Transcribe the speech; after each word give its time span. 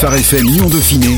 Phare 0.00 0.14
FM 0.14 0.46
Lyon 0.46 0.68
Dauphiné 0.68 1.16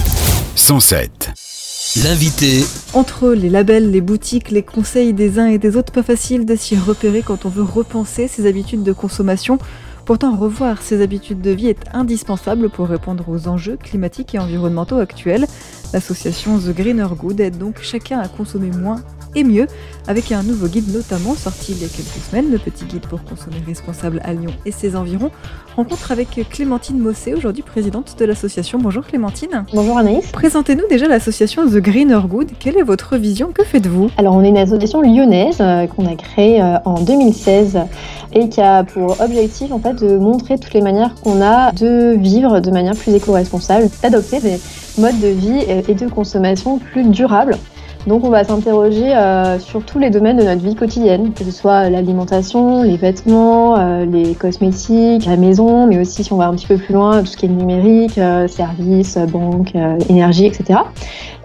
107. 0.56 2.00
L'invité. 2.02 2.64
Entre 2.94 3.28
les 3.28 3.50
labels, 3.50 3.90
les 3.90 4.00
boutiques, 4.00 4.50
les 4.50 4.62
conseils 4.62 5.12
des 5.12 5.38
uns 5.38 5.48
et 5.48 5.58
des 5.58 5.76
autres, 5.76 5.92
pas 5.92 6.02
facile 6.02 6.46
de 6.46 6.56
s'y 6.56 6.78
repérer 6.78 7.20
quand 7.20 7.44
on 7.44 7.50
veut 7.50 7.62
repenser 7.62 8.26
ses 8.26 8.46
habitudes 8.46 8.82
de 8.82 8.94
consommation. 8.94 9.58
Pourtant, 10.06 10.34
revoir 10.34 10.80
ses 10.80 11.02
habitudes 11.02 11.42
de 11.42 11.50
vie 11.50 11.68
est 11.68 11.84
indispensable 11.92 12.70
pour 12.70 12.88
répondre 12.88 13.28
aux 13.28 13.48
enjeux 13.48 13.76
climatiques 13.76 14.34
et 14.34 14.38
environnementaux 14.38 14.96
actuels. 14.96 15.46
L'association 15.92 16.58
The 16.58 16.74
Greener 16.74 17.08
Good 17.18 17.38
aide 17.38 17.58
donc 17.58 17.82
chacun 17.82 18.18
à 18.18 18.28
consommer 18.28 18.70
moins 18.70 19.02
et 19.34 19.44
mieux, 19.44 19.66
avec 20.08 20.32
un 20.32 20.42
nouveau 20.42 20.66
guide 20.66 20.92
notamment 20.92 21.34
sorti 21.34 21.72
il 21.72 21.82
y 21.82 21.84
a 21.84 21.88
quelques 21.88 22.24
semaines, 22.30 22.50
le 22.50 22.58
petit 22.58 22.84
guide 22.84 23.02
pour 23.02 23.22
consommer 23.24 23.62
responsable 23.66 24.20
à 24.24 24.32
Lyon 24.32 24.52
et 24.66 24.72
ses 24.72 24.96
environs. 24.96 25.30
Rencontre 25.76 26.12
avec 26.12 26.48
Clémentine 26.50 26.98
Mossé, 26.98 27.34
aujourd'hui 27.34 27.62
présidente 27.62 28.16
de 28.18 28.24
l'association. 28.24 28.78
Bonjour 28.78 29.04
Clémentine. 29.04 29.64
Bonjour 29.72 29.98
Anaïs. 29.98 30.26
Présentez-nous 30.32 30.86
déjà 30.88 31.06
l'association 31.08 31.66
The 31.66 31.76
Greener 31.76 32.20
Good. 32.28 32.50
Quelle 32.58 32.76
est 32.76 32.82
votre 32.82 33.16
vision? 33.16 33.50
Que 33.52 33.64
faites-vous? 33.64 34.10
Alors 34.16 34.34
on 34.34 34.42
est 34.42 34.48
une 34.48 34.58
association 34.58 35.00
lyonnaise 35.00 35.58
euh, 35.60 35.86
qu'on 35.86 36.06
a 36.06 36.16
créée 36.16 36.60
euh, 36.60 36.78
en 36.84 37.00
2016 37.00 37.78
et 38.32 38.48
qui 38.48 38.60
a 38.60 38.84
pour 38.84 39.20
objectif 39.20 39.72
en 39.72 39.78
fait 39.78 39.94
de 39.94 40.16
montrer 40.18 40.58
toutes 40.58 40.74
les 40.74 40.82
manières 40.82 41.14
qu'on 41.14 41.40
a 41.42 41.72
de 41.72 42.16
vivre 42.16 42.60
de 42.60 42.70
manière 42.70 42.94
plus 42.94 43.14
éco-responsable, 43.14 43.88
d'adopter 44.02 44.40
des 44.40 44.60
modes 44.98 45.18
de 45.20 45.28
vie 45.28 45.64
et 45.88 45.94
de 45.94 46.08
consommation 46.08 46.78
plus 46.78 47.04
durables. 47.04 47.56
Donc 48.06 48.24
on 48.24 48.30
va 48.30 48.44
s'interroger 48.44 49.14
euh, 49.14 49.58
sur 49.58 49.82
tous 49.84 49.98
les 49.98 50.08
domaines 50.08 50.38
de 50.38 50.42
notre 50.42 50.62
vie 50.62 50.74
quotidienne, 50.74 51.34
que 51.34 51.44
ce 51.44 51.50
soit 51.50 51.90
l'alimentation, 51.90 52.82
les 52.82 52.96
vêtements, 52.96 53.78
euh, 53.78 54.06
les 54.06 54.34
cosmétiques, 54.34 55.26
la 55.26 55.36
maison, 55.36 55.86
mais 55.86 56.00
aussi 56.00 56.24
si 56.24 56.32
on 56.32 56.36
va 56.36 56.46
un 56.46 56.54
petit 56.54 56.66
peu 56.66 56.78
plus 56.78 56.94
loin, 56.94 57.20
tout 57.20 57.26
ce 57.26 57.36
qui 57.36 57.44
est 57.44 57.50
numérique, 57.50 58.16
euh, 58.16 58.48
services, 58.48 59.18
banque, 59.30 59.74
énergie, 60.08 60.46
etc. 60.46 60.80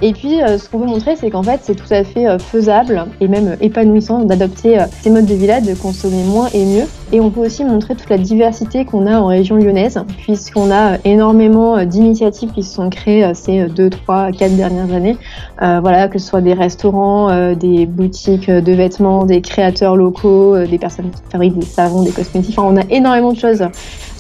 Et 0.02 0.14
puis 0.14 0.40
ce 0.46 0.70
qu'on 0.70 0.80
veut 0.80 0.88
montrer, 0.88 1.16
c'est 1.16 1.30
qu'en 1.30 1.44
fait 1.44 1.62
c'est 1.64 1.76
tout 1.76 1.92
à 1.94 2.04
fait 2.04 2.38
faisable 2.40 3.06
et 3.22 3.28
même 3.28 3.56
épanouissant 3.62 4.20
d'adopter 4.20 4.78
ces 5.02 5.10
modes 5.10 5.26
de 5.26 5.34
vie 5.34 5.48
là, 5.48 5.62
de 5.62 5.74
consommer 5.74 6.24
moins 6.24 6.48
et 6.54 6.66
mieux. 6.66 6.86
Et 7.14 7.22
on 7.22 7.30
peut 7.30 7.46
aussi 7.46 7.64
montrer 7.64 7.96
toute 7.96 8.10
la 8.10 8.18
diversité 8.18 8.84
qu'on 8.84 9.06
a 9.06 9.20
en 9.20 9.28
région 9.28 9.56
lyonnaise, 9.56 10.04
puisqu'on 10.18 10.70
a 10.70 10.98
énormément 11.06 11.86
d'initiatives 11.86 12.52
qui 12.52 12.64
se 12.64 12.74
sont 12.74 12.90
créées 12.90 13.34
ces 13.36 13.68
2, 13.68 13.90
3, 13.90 14.32
4 14.34 14.56
dernières 14.58 14.94
années. 14.94 15.18
voilà, 15.60 16.10
que 16.10 16.20
ce 16.20 16.28
soit 16.28 16.42
des 16.46 16.54
restaurants, 16.54 17.30
euh, 17.30 17.56
des 17.56 17.86
boutiques 17.86 18.50
de 18.50 18.72
vêtements, 18.72 19.26
des 19.26 19.42
créateurs 19.42 19.98
locaux, 19.98 20.56
euh, 20.56 20.66
des 20.66 20.78
personnes 20.78 21.12
qui 21.12 21.22
fabriquent 21.30 21.60
des 21.60 21.66
savons, 21.66 22.04
des 22.04 22.12
cosmétiques. 22.12 22.56
Enfin, 22.58 22.70
on 22.72 22.78
a 22.78 22.86
énormément 22.90 23.34
de 23.34 23.38
choses 23.38 23.68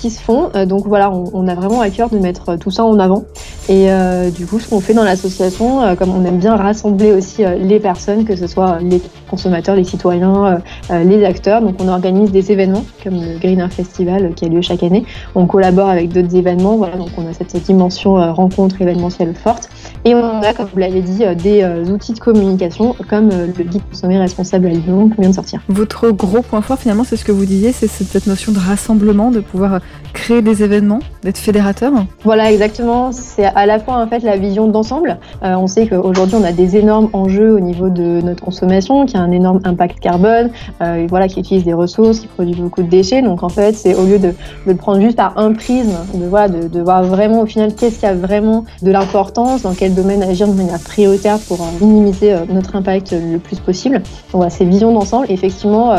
se 0.09 0.21
font. 0.21 0.49
Euh, 0.55 0.65
donc 0.65 0.85
voilà, 0.85 1.11
on, 1.11 1.47
a 1.47 1.55
vraiment 1.55 1.81
à 1.81 1.89
cœur 1.89 2.09
de 2.09 2.17
mettre 2.17 2.55
tout 2.57 2.71
ça 2.71 2.83
en 2.83 2.99
avant. 2.99 3.25
Et 3.67 3.87
du 4.35 4.45
coup, 4.45 4.59
ce 4.59 4.69
qu'on 4.69 4.79
fait 4.79 4.93
dans 4.93 5.03
l'association, 5.03 5.95
comme 5.95 6.11
on 6.11 6.23
aime 6.23 6.37
bien 6.37 6.55
rassembler 6.55 7.11
aussi 7.13 7.43
les 7.57 7.79
personnes, 7.79 8.23
que 8.23 8.35
ce 8.35 8.45
soit 8.45 8.77
les 8.79 9.01
consommateurs, 9.27 9.75
les 9.75 9.83
citoyens, 9.83 10.61
les 10.91 11.25
acteurs, 11.25 11.61
donc 11.61 11.75
on 11.79 11.87
organise 11.87 12.31
des 12.31 12.51
événements 12.51 12.85
comme 13.03 13.15
le 13.15 13.39
Greener 13.39 13.67
Festival 13.71 14.33
qui 14.35 14.45
a 14.45 14.49
lieu 14.49 14.61
chaque 14.61 14.83
année. 14.83 15.03
On 15.33 15.47
collabore 15.47 15.89
avec 15.89 16.09
d'autres 16.09 16.35
événements, 16.35 16.75
voilà, 16.75 16.97
donc 16.97 17.09
on 17.17 17.27
a 17.27 17.33
cette 17.33 17.55
dimension 17.63 18.15
rencontre 18.33 18.79
événementielle 18.83 19.33
forte. 19.33 19.69
Et 20.03 20.13
on 20.13 20.41
a, 20.43 20.53
comme 20.53 20.67
vous 20.71 20.79
l'avez 20.79 21.01
dit, 21.01 21.23
des 21.35 21.65
outils 21.89 22.13
de 22.13 22.19
communication 22.19 22.95
comme 23.09 23.29
euh, 23.31 23.47
le 23.57 23.63
guide 23.63 23.81
consommer 23.89 24.17
responsable 24.17 24.67
à 24.67 24.69
Lyon 24.69 25.09
qu'on 25.09 25.21
vient 25.21 25.29
de 25.29 25.35
sortir. 25.35 25.61
Votre 25.69 26.09
gros 26.11 26.41
point 26.41 26.61
fort 26.61 26.79
finalement, 26.79 27.03
c'est 27.03 27.17
ce 27.17 27.25
que 27.25 27.31
vous 27.31 27.45
disiez, 27.45 27.71
c'est 27.71 27.87
cette 27.87 28.27
notion 28.27 28.51
de 28.51 28.59
rassemblement, 28.59 29.31
de 29.31 29.39
pouvoir 29.39 29.79
créer 30.25 30.41
des 30.41 30.63
événements, 30.63 30.99
d'être 31.23 31.37
fédérateur 31.37 31.91
Voilà, 32.23 32.51
exactement. 32.51 33.11
C'est 33.11 33.45
à 33.45 33.65
la 33.65 33.79
fois 33.79 34.01
en 34.01 34.07
fait 34.07 34.19
la 34.19 34.37
vision 34.37 34.67
d'ensemble. 34.67 35.19
Euh, 35.43 35.53
on 35.55 35.67
sait 35.67 35.87
qu'aujourd'hui 35.87 36.35
on 36.39 36.43
a 36.43 36.51
des 36.51 36.77
énormes 36.77 37.09
enjeux 37.13 37.53
au 37.53 37.59
niveau 37.59 37.89
de 37.89 38.21
notre 38.21 38.43
consommation, 38.43 39.05
qui 39.05 39.17
a 39.17 39.19
un 39.19 39.31
énorme 39.31 39.59
impact 39.65 39.99
carbone, 39.99 40.49
euh, 40.81 41.05
voilà, 41.09 41.27
qui 41.27 41.39
utilise 41.39 41.63
des 41.63 41.73
ressources, 41.73 42.21
qui 42.21 42.27
produit 42.27 42.55
beaucoup 42.55 42.81
de 42.81 42.89
déchets. 42.89 43.21
Donc 43.21 43.43
en 43.43 43.49
fait, 43.49 43.75
c'est 43.75 43.93
au 43.93 44.05
lieu 44.05 44.17
de, 44.17 44.33
le 44.65 44.75
prendre 44.75 44.99
juste 45.01 45.17
par 45.17 45.37
un 45.37 45.53
prisme, 45.53 45.93
de, 46.13 46.25
voilà, 46.25 46.49
de, 46.49 46.67
de 46.67 46.81
voir 46.81 47.03
vraiment 47.03 47.41
au 47.41 47.45
final 47.45 47.75
qu'est-ce 47.75 47.99
qui 47.99 48.05
a 48.05 48.15
vraiment 48.15 48.65
de 48.81 48.91
l'importance, 48.91 49.61
dans 49.61 49.73
quel 49.73 49.93
domaine 49.93 50.23
agir 50.23 50.47
de 50.47 50.53
manière 50.53 50.79
prioritaire 50.79 51.37
pour 51.39 51.59
minimiser 51.81 52.33
euh, 52.33 52.45
notre 52.49 52.75
impact 52.75 53.13
le 53.13 53.37
plus 53.37 53.59
possible. 53.59 54.01
On 54.33 54.37
voit 54.37 54.49
ces 54.49 54.65
visions 54.65 54.91
d'ensemble. 54.91 55.27
Effectivement, 55.29 55.95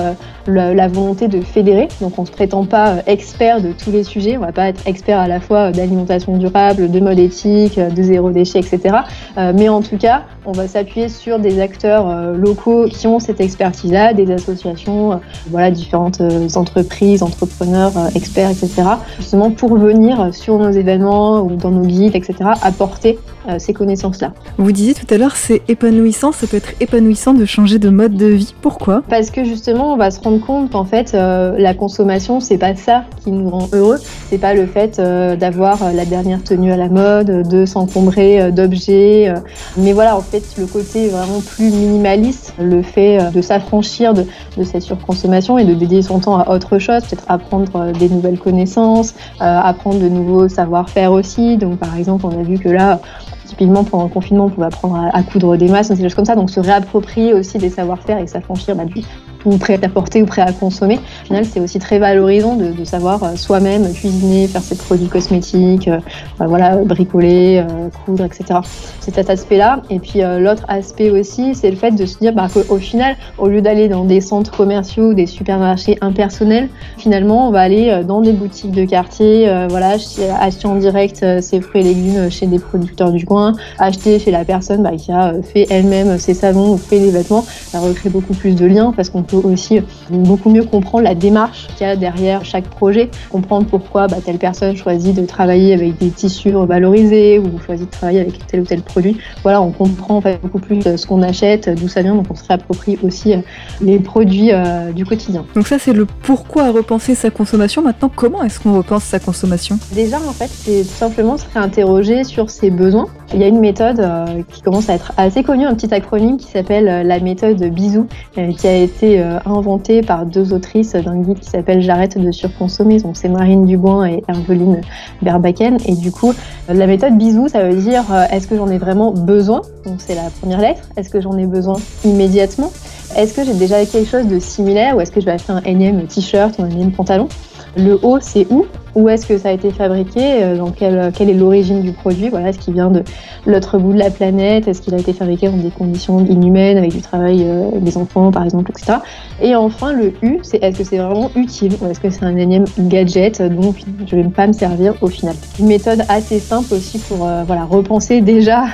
la, 0.47 0.89
volonté 0.89 1.29
de 1.29 1.41
fédérer. 1.41 1.89
Donc, 2.01 2.19
on 2.19 2.23
ne 2.23 2.27
se 2.27 2.33
prétend 2.33 2.65
pas 2.65 2.97
expert 3.07 3.61
de 3.61 3.73
tous 3.77 3.91
les 3.91 4.05
sujets. 4.05 4.37
On 4.37 4.41
ne 4.41 4.47
va 4.47 4.53
pas 4.53 4.69
être 4.69 4.87
expert 4.87 5.19
à 5.19 5.29
la 5.29 5.41
fois 5.41 5.73
d'alimentation 5.73 6.37
durable, 6.37 6.91
de 6.91 7.01
mode 7.01 7.19
éthique, 7.19 7.79
de 7.79 8.03
zéro 8.03 8.31
déchet, 8.31 8.61
etc. 8.61 8.97
Mais 9.37 9.69
en 9.69 9.83
tout 9.83 9.97
cas, 9.97 10.23
on 10.45 10.53
va 10.53 10.69
s'appuyer 10.69 11.09
sur 11.09 11.39
des 11.39 11.61
acteurs 11.61 12.33
locaux 12.33 12.87
qui 12.89 13.07
ont 13.07 13.19
cette 13.19 13.41
expertise-là, 13.41 14.15
des 14.15 14.31
associations, 14.31 15.21
voilà, 15.51 15.71
différentes 15.71 16.23
entreprises, 16.55 17.23
entrepreneurs, 17.23 17.93
experts, 18.15 18.51
etc. 18.51 18.83
Justement 19.19 19.51
pour 19.51 19.77
venir 19.77 20.35
sur 20.35 20.59
nos 20.59 20.71
événements 20.71 21.43
ou 21.43 21.57
dans 21.57 21.71
nos 21.71 21.85
guides, 21.85 22.15
etc. 22.15 22.51
apporter 22.63 23.19
ces 23.59 23.73
connaissances-là. 23.73 24.33
Vous 24.59 24.73
disiez 24.73 24.95
tout 24.95 25.07
à 25.13 25.19
l'heure, 25.19 25.37
c'est 25.37 25.63
épanouissant 25.69 26.17
ça 26.33 26.47
peut 26.47 26.57
être 26.57 26.75
épanouissant 26.81 27.35
de 27.35 27.45
changer 27.45 27.79
de 27.79 27.89
mode 27.89 28.17
de 28.17 28.27
vie. 28.27 28.55
Pourquoi? 28.61 29.03
Parce 29.09 29.31
que 29.31 29.45
justement, 29.45 29.93
on 29.93 29.97
va 29.97 30.11
se 30.11 30.21
rendre 30.21 30.45
compte 30.45 30.71
qu'en 30.71 30.85
fait, 30.85 31.15
euh, 31.15 31.57
la 31.59 31.75
consommation, 31.75 32.41
c'est 32.41 32.59
pas 32.59 32.75
ça 32.75 33.05
qui 33.23 33.31
nous 33.31 33.49
rend 33.51 33.66
heureux. 33.73 33.99
C'est 34.31 34.39
pas 34.39 34.55
le 34.55 34.67
fait 34.67 34.99
euh, 34.99 35.37
d'avoir 35.37 35.83
euh, 35.83 35.93
la 35.93 36.05
dernière 36.05 36.43
tenue 36.43 36.73
à 36.73 36.77
la 36.77 36.89
mode, 36.89 37.49
de 37.49 37.67
s'encombrer 37.67 38.53
d'objets. 38.53 39.33
mais 39.77 39.93
voilà, 39.93 40.17
en 40.17 40.21
fait, 40.21 40.43
le 40.59 40.67
côté 40.67 41.09
vraiment 41.09 41.41
plus 41.41 41.71
minimaliste, 41.71 42.55
le 42.59 42.83
fait 42.83 43.31
de 43.33 43.41
s'affranchir 43.41 44.15
de, 44.15 44.25
cette 44.65 44.83
surconsommation 44.83 45.59
et 45.59 45.65
de 45.65 45.75
dédier 45.75 46.03
son 46.03 46.21
temps 46.21 46.39
à 46.39 46.55
autre 46.55 46.79
chose, 46.79 47.03
peut-être 47.03 47.25
apprendre 47.29 47.93
des 47.93 48.09
nouvelles 48.09 48.39
connaissances, 48.39 49.15
apprendre 49.41 50.01
de 50.01 50.09
nouveaux 50.09 50.49
savoir-faire 50.49 51.13
aussi. 51.13 51.57
Donc, 51.57 51.79
par 51.79 51.97
exemple, 51.97 52.27
on 52.27 52.39
a 52.39 52.43
vu 52.43 52.59
que 52.59 52.69
là, 52.69 53.01
Typiquement, 53.47 53.85
pendant 53.85 54.05
le 54.05 54.11
confinement, 54.11 54.47
on 54.47 54.51
pouvait 54.51 54.67
apprendre 54.67 55.09
à, 55.13 55.23
coudre 55.23 55.57
des 55.57 55.69
masses, 55.69 55.91
des 55.91 56.03
choses 56.03 56.15
comme 56.15 56.25
ça. 56.25 56.35
Donc, 56.35 56.51
se 56.51 56.59
réapproprier 56.59 57.33
aussi 57.33 57.59
des 57.59 57.71
savoir-faire 57.71 58.19
et 58.19 58.27
s'affranchir 58.27 58.75
bah, 58.75 58.85
du 58.85 59.03
tout 59.51 59.59
prêt 59.59 59.79
à 59.83 59.89
porter 59.89 60.23
ou 60.23 60.27
prêt 60.27 60.43
à 60.43 60.53
consommer. 60.53 60.99
Au 61.23 61.27
final, 61.27 61.45
c'est 61.45 61.61
aussi 61.61 61.79
très 61.79 61.99
valorisant 61.99 62.57
de, 62.57 62.85
savoir 62.85 63.23
euh, 63.23 63.37
soi-même 63.37 63.93
cuisiner, 63.93 64.47
faire 64.49 64.63
ses 64.63 64.77
produits 64.77 65.09
cosmétiques, 65.09 65.89
euh, 65.89 65.99
bah, 66.39 66.47
voilà, 66.47 66.77
bricoler, 66.77 67.59
euh, 67.59 67.89
coudre, 68.05 68.25
etc. 68.25 68.61
C'est 69.01 69.15
cet 69.15 69.31
aspect-là. 69.31 69.83
Et 69.91 70.01
puis, 70.01 70.21
l'autre 70.39 70.65
aspect 70.69 71.11
aussi, 71.11 71.55
c'est 71.55 71.71
le 71.71 71.77
fait 71.77 71.93
de 71.93 72.07
se 72.07 72.19
dire 72.19 72.33
bah, 72.33 72.49
qu'au 72.53 72.79
final, 72.79 73.17
au 73.39 73.47
lieu 73.47 73.63
d'aller 73.63 73.89
dans 73.89 74.05
des 74.05 74.21
centres 74.21 74.57
commerciaux, 74.57 75.15
des 75.15 75.27
supermarchés 75.27 75.97
impersonnels, 76.01 76.69
finalement, 76.99 77.49
on 77.49 77.53
va 77.53 77.61
aller 77.61 78.03
dans 78.07 78.21
des 78.21 78.33
boutiques 78.33 78.73
de 78.73 78.85
quartier, 78.85 79.49
voilà, 79.69 79.97
acheter 80.41 80.67
en 80.67 80.75
direct 80.77 81.25
ses 81.41 81.61
fruits 81.61 81.83
et 81.83 81.85
légumes 81.85 82.31
chez 82.31 82.47
des 82.47 82.59
producteurs 82.59 83.13
du 83.13 83.25
coin 83.25 83.55
acheter 83.79 84.19
chez 84.19 84.31
la 84.31 84.45
personne 84.45 84.83
bah, 84.83 84.97
qui 84.97 85.13
a 85.13 85.35
fait 85.43 85.67
elle-même 85.71 86.19
ses 86.19 86.35
savons 86.35 86.73
ou 86.73 86.77
fait 86.77 86.99
les 86.99 87.11
vêtements, 87.11 87.45
ça 87.69 87.81
recrée 87.81 88.09
beaucoup 88.09 88.35
plus 88.35 88.55
de 88.55 88.67
liens 88.67 88.93
parce 88.95 89.11
qu'on 89.11 89.23
peut 89.23 89.36
aussi 89.45 89.81
beaucoup 90.11 90.51
mieux 90.51 90.65
comprendre 90.65 91.05
la 91.05 91.15
démarche 91.15 91.69
qu'il 91.77 91.87
y 91.87 91.91
a 91.91 91.97
derrière 91.97 92.45
chaque 92.45 92.69
projet, 92.69 93.11
comprendre 93.31 93.67
pourquoi 93.67 94.07
bah, 94.07 94.19
telle 94.25 94.39
personne 94.39 94.77
choisit 94.77 95.15
de 95.15 95.25
travailler 95.27 95.75
avec 95.75 95.99
des 95.99 96.11
tissus 96.11 96.55
revalorisés 96.55 97.39
ou 97.39 97.59
choisit 97.65 97.87
de 97.87 97.91
travailler 97.91 98.21
avec 98.21 98.47
tel 98.47 98.61
ou 98.61 98.65
tel 98.65 98.83
produit. 98.83 99.17
Voilà, 99.43 99.61
on 99.63 99.71
comprend 99.71 100.17
en 100.17 100.21
fait 100.21 100.41
beaucoup 100.43 100.59
plus 100.59 100.83
ce 100.83 101.07
qu'on 101.07 101.23
achète, 101.23 101.69
d'où 101.69 101.89
ça 101.89 102.03
vient, 102.03 102.15
donc 102.15 102.27
on 102.31 102.35
se 102.35 102.47
réapproprie 102.47 102.99
aussi 103.03 103.35
euh, 103.35 103.39
les 103.81 103.99
produits 103.99 104.53
euh, 104.53 104.93
du 104.93 105.05
quotidien. 105.05 105.45
Donc 105.55 105.67
ça 105.67 105.79
c'est 105.79 105.93
le 105.93 106.07
pourquoi 106.07 106.71
repenser 106.71 107.15
sa 107.15 107.31
consommation. 107.31 107.83
Maintenant, 107.83 108.11
comment 108.15 108.43
est-ce 108.43 108.61
qu'on 108.61 108.77
repense 108.77 109.05
sa 109.05 109.19
consommation? 109.19 109.79
Déjà 109.93 110.19
en 110.19 110.33
fait, 110.33 110.49
c'est 110.49 110.83
tout 110.83 110.97
simplement 110.97 111.37
se 111.37 111.45
réinterroger 111.55 112.25
sur 112.25 112.51
ses 112.51 112.71
besoins 112.71 113.07
il 113.35 113.41
y 113.41 113.45
a 113.45 113.49
une 113.49 113.59
méthode 113.59 114.01
euh, 114.01 114.43
qui 114.53 114.63
commence 114.63 114.89
à 114.89 114.95
être 114.95 115.13
assez 115.17 115.43
connue, 115.43 115.67
un 115.67 115.75
petit 115.75 115.93
acronyme 115.93 116.37
qui 116.37 116.47
s'appelle 116.47 116.89
euh, 116.89 117.03
la 117.03 117.19
méthode 117.19 117.63
Bisou, 117.65 118.07
euh, 118.39 118.53
qui 118.53 118.67
a 118.67 118.77
été 118.77 119.21
inventée 119.45 120.03
par 120.03 120.27
deux 120.27 120.53
autrices 120.53 120.93
d'un 120.93 121.17
guide 121.17 121.41
qui 121.41 121.51
s'appelle 121.51 121.81
J'arrête 121.83 122.19
de 122.19 122.31
surconsommer. 122.31 122.99
Donc 122.99 123.17
c'est 123.17 123.29
Marine 123.29 123.67
Dubois 123.67 124.09
et 124.09 124.23
Herveline 124.29 124.81
Berbaken. 125.23 125.79
Et 125.87 125.95
du 125.97 126.13
coup, 126.13 126.33
la 126.69 126.87
méthode 126.87 127.19
Bisou, 127.19 127.49
ça 127.49 127.65
veut 127.65 127.77
dire 127.77 128.05
est-ce 128.31 128.47
que 128.47 128.57
j'en 128.57 128.69
ai 128.69 128.79
vraiment 128.79 129.13
besoin? 129.13 129.63
Donc 129.85 129.97
c'est 129.99 130.15
la 130.15 130.31
première 130.41 130.61
lettre. 130.61 130.83
Est-ce 130.97 131.11
que 131.11 131.21
j'en 131.21 131.37
ai 131.37 131.47
besoin 131.47 131.77
immédiatement? 132.05 132.71
Est-ce 133.17 133.35
que 133.35 133.45
j'ai 133.45 133.55
déjà 133.55 133.85
quelque 133.87 134.09
chose 134.09 134.27
de 134.27 134.39
similaire 134.39 134.97
ou 134.97 135.01
est-ce 135.01 135.11
que 135.11 135.21
je 135.21 135.27
vais 135.27 135.33
acheter 135.33 135.53
un 135.53 135.63
énième 135.63 136.07
t-shirt 136.07 136.59
ou 136.59 136.63
un 136.63 136.71
énième 136.71 136.93
pantalon? 136.93 137.29
Le 137.77 137.99
O, 138.03 138.19
c'est 138.21 138.47
où? 138.51 138.67
Où 138.97 139.09
est-ce 139.09 139.27
que 139.27 139.39
ça 139.39 139.51
a 139.51 139.53
été 139.53 139.71
fabriqué, 139.71 140.57
dans 140.57 140.71
quelle, 140.71 141.13
quelle 141.17 141.31
est 141.31 141.35
l'origine 141.35 141.83
du 141.83 141.93
produit, 141.93 142.29
voilà, 142.29 142.49
est-ce 142.49 142.59
qu'il 142.59 142.75
vient 142.75 142.91
de 142.91 143.05
l'autre 143.47 143.79
bout 143.79 143.93
de 143.93 143.99
la 143.99 144.11
planète, 144.11 144.67
est-ce 144.67 144.83
qu'il 144.83 144.95
a 144.95 144.99
été 144.99 145.13
fabriqué 145.13 145.49
dans 145.49 145.57
des 145.59 145.71
conditions 145.71 146.25
inhumaines 146.25 146.79
avec 146.79 146.93
du 146.93 147.03
travail 147.03 147.47
des 147.77 147.97
enfants 147.97 148.33
par 148.33 148.45
exemple, 148.45 148.71
etc. 148.71 148.99
Et 149.41 149.55
enfin 149.55 149.93
le 149.93 150.15
U, 150.23 150.39
c'est 150.43 150.63
est-ce 150.63 150.79
que 150.79 150.85
c'est 150.85 150.99
vraiment 150.99 151.31
utile 151.37 151.75
ou 151.81 151.87
est-ce 151.87 152.01
que 152.01 152.11
c'est 152.11 152.25
un 152.25 152.37
énième 152.37 152.65
gadget 152.79 153.43
dont 153.43 153.75
je 154.07 154.17
ne 154.17 154.23
vais 154.23 154.29
pas 154.29 154.47
me 154.47 154.53
servir 154.53 154.95
au 155.03 155.09
final. 155.09 155.35
Une 155.61 155.67
méthode 155.67 156.03
assez 156.09 156.41
simple 156.41 156.75
aussi 156.75 156.99
pour 156.99 157.19
voilà, 157.19 157.65
repenser 157.65 158.21
déjà 158.21 158.65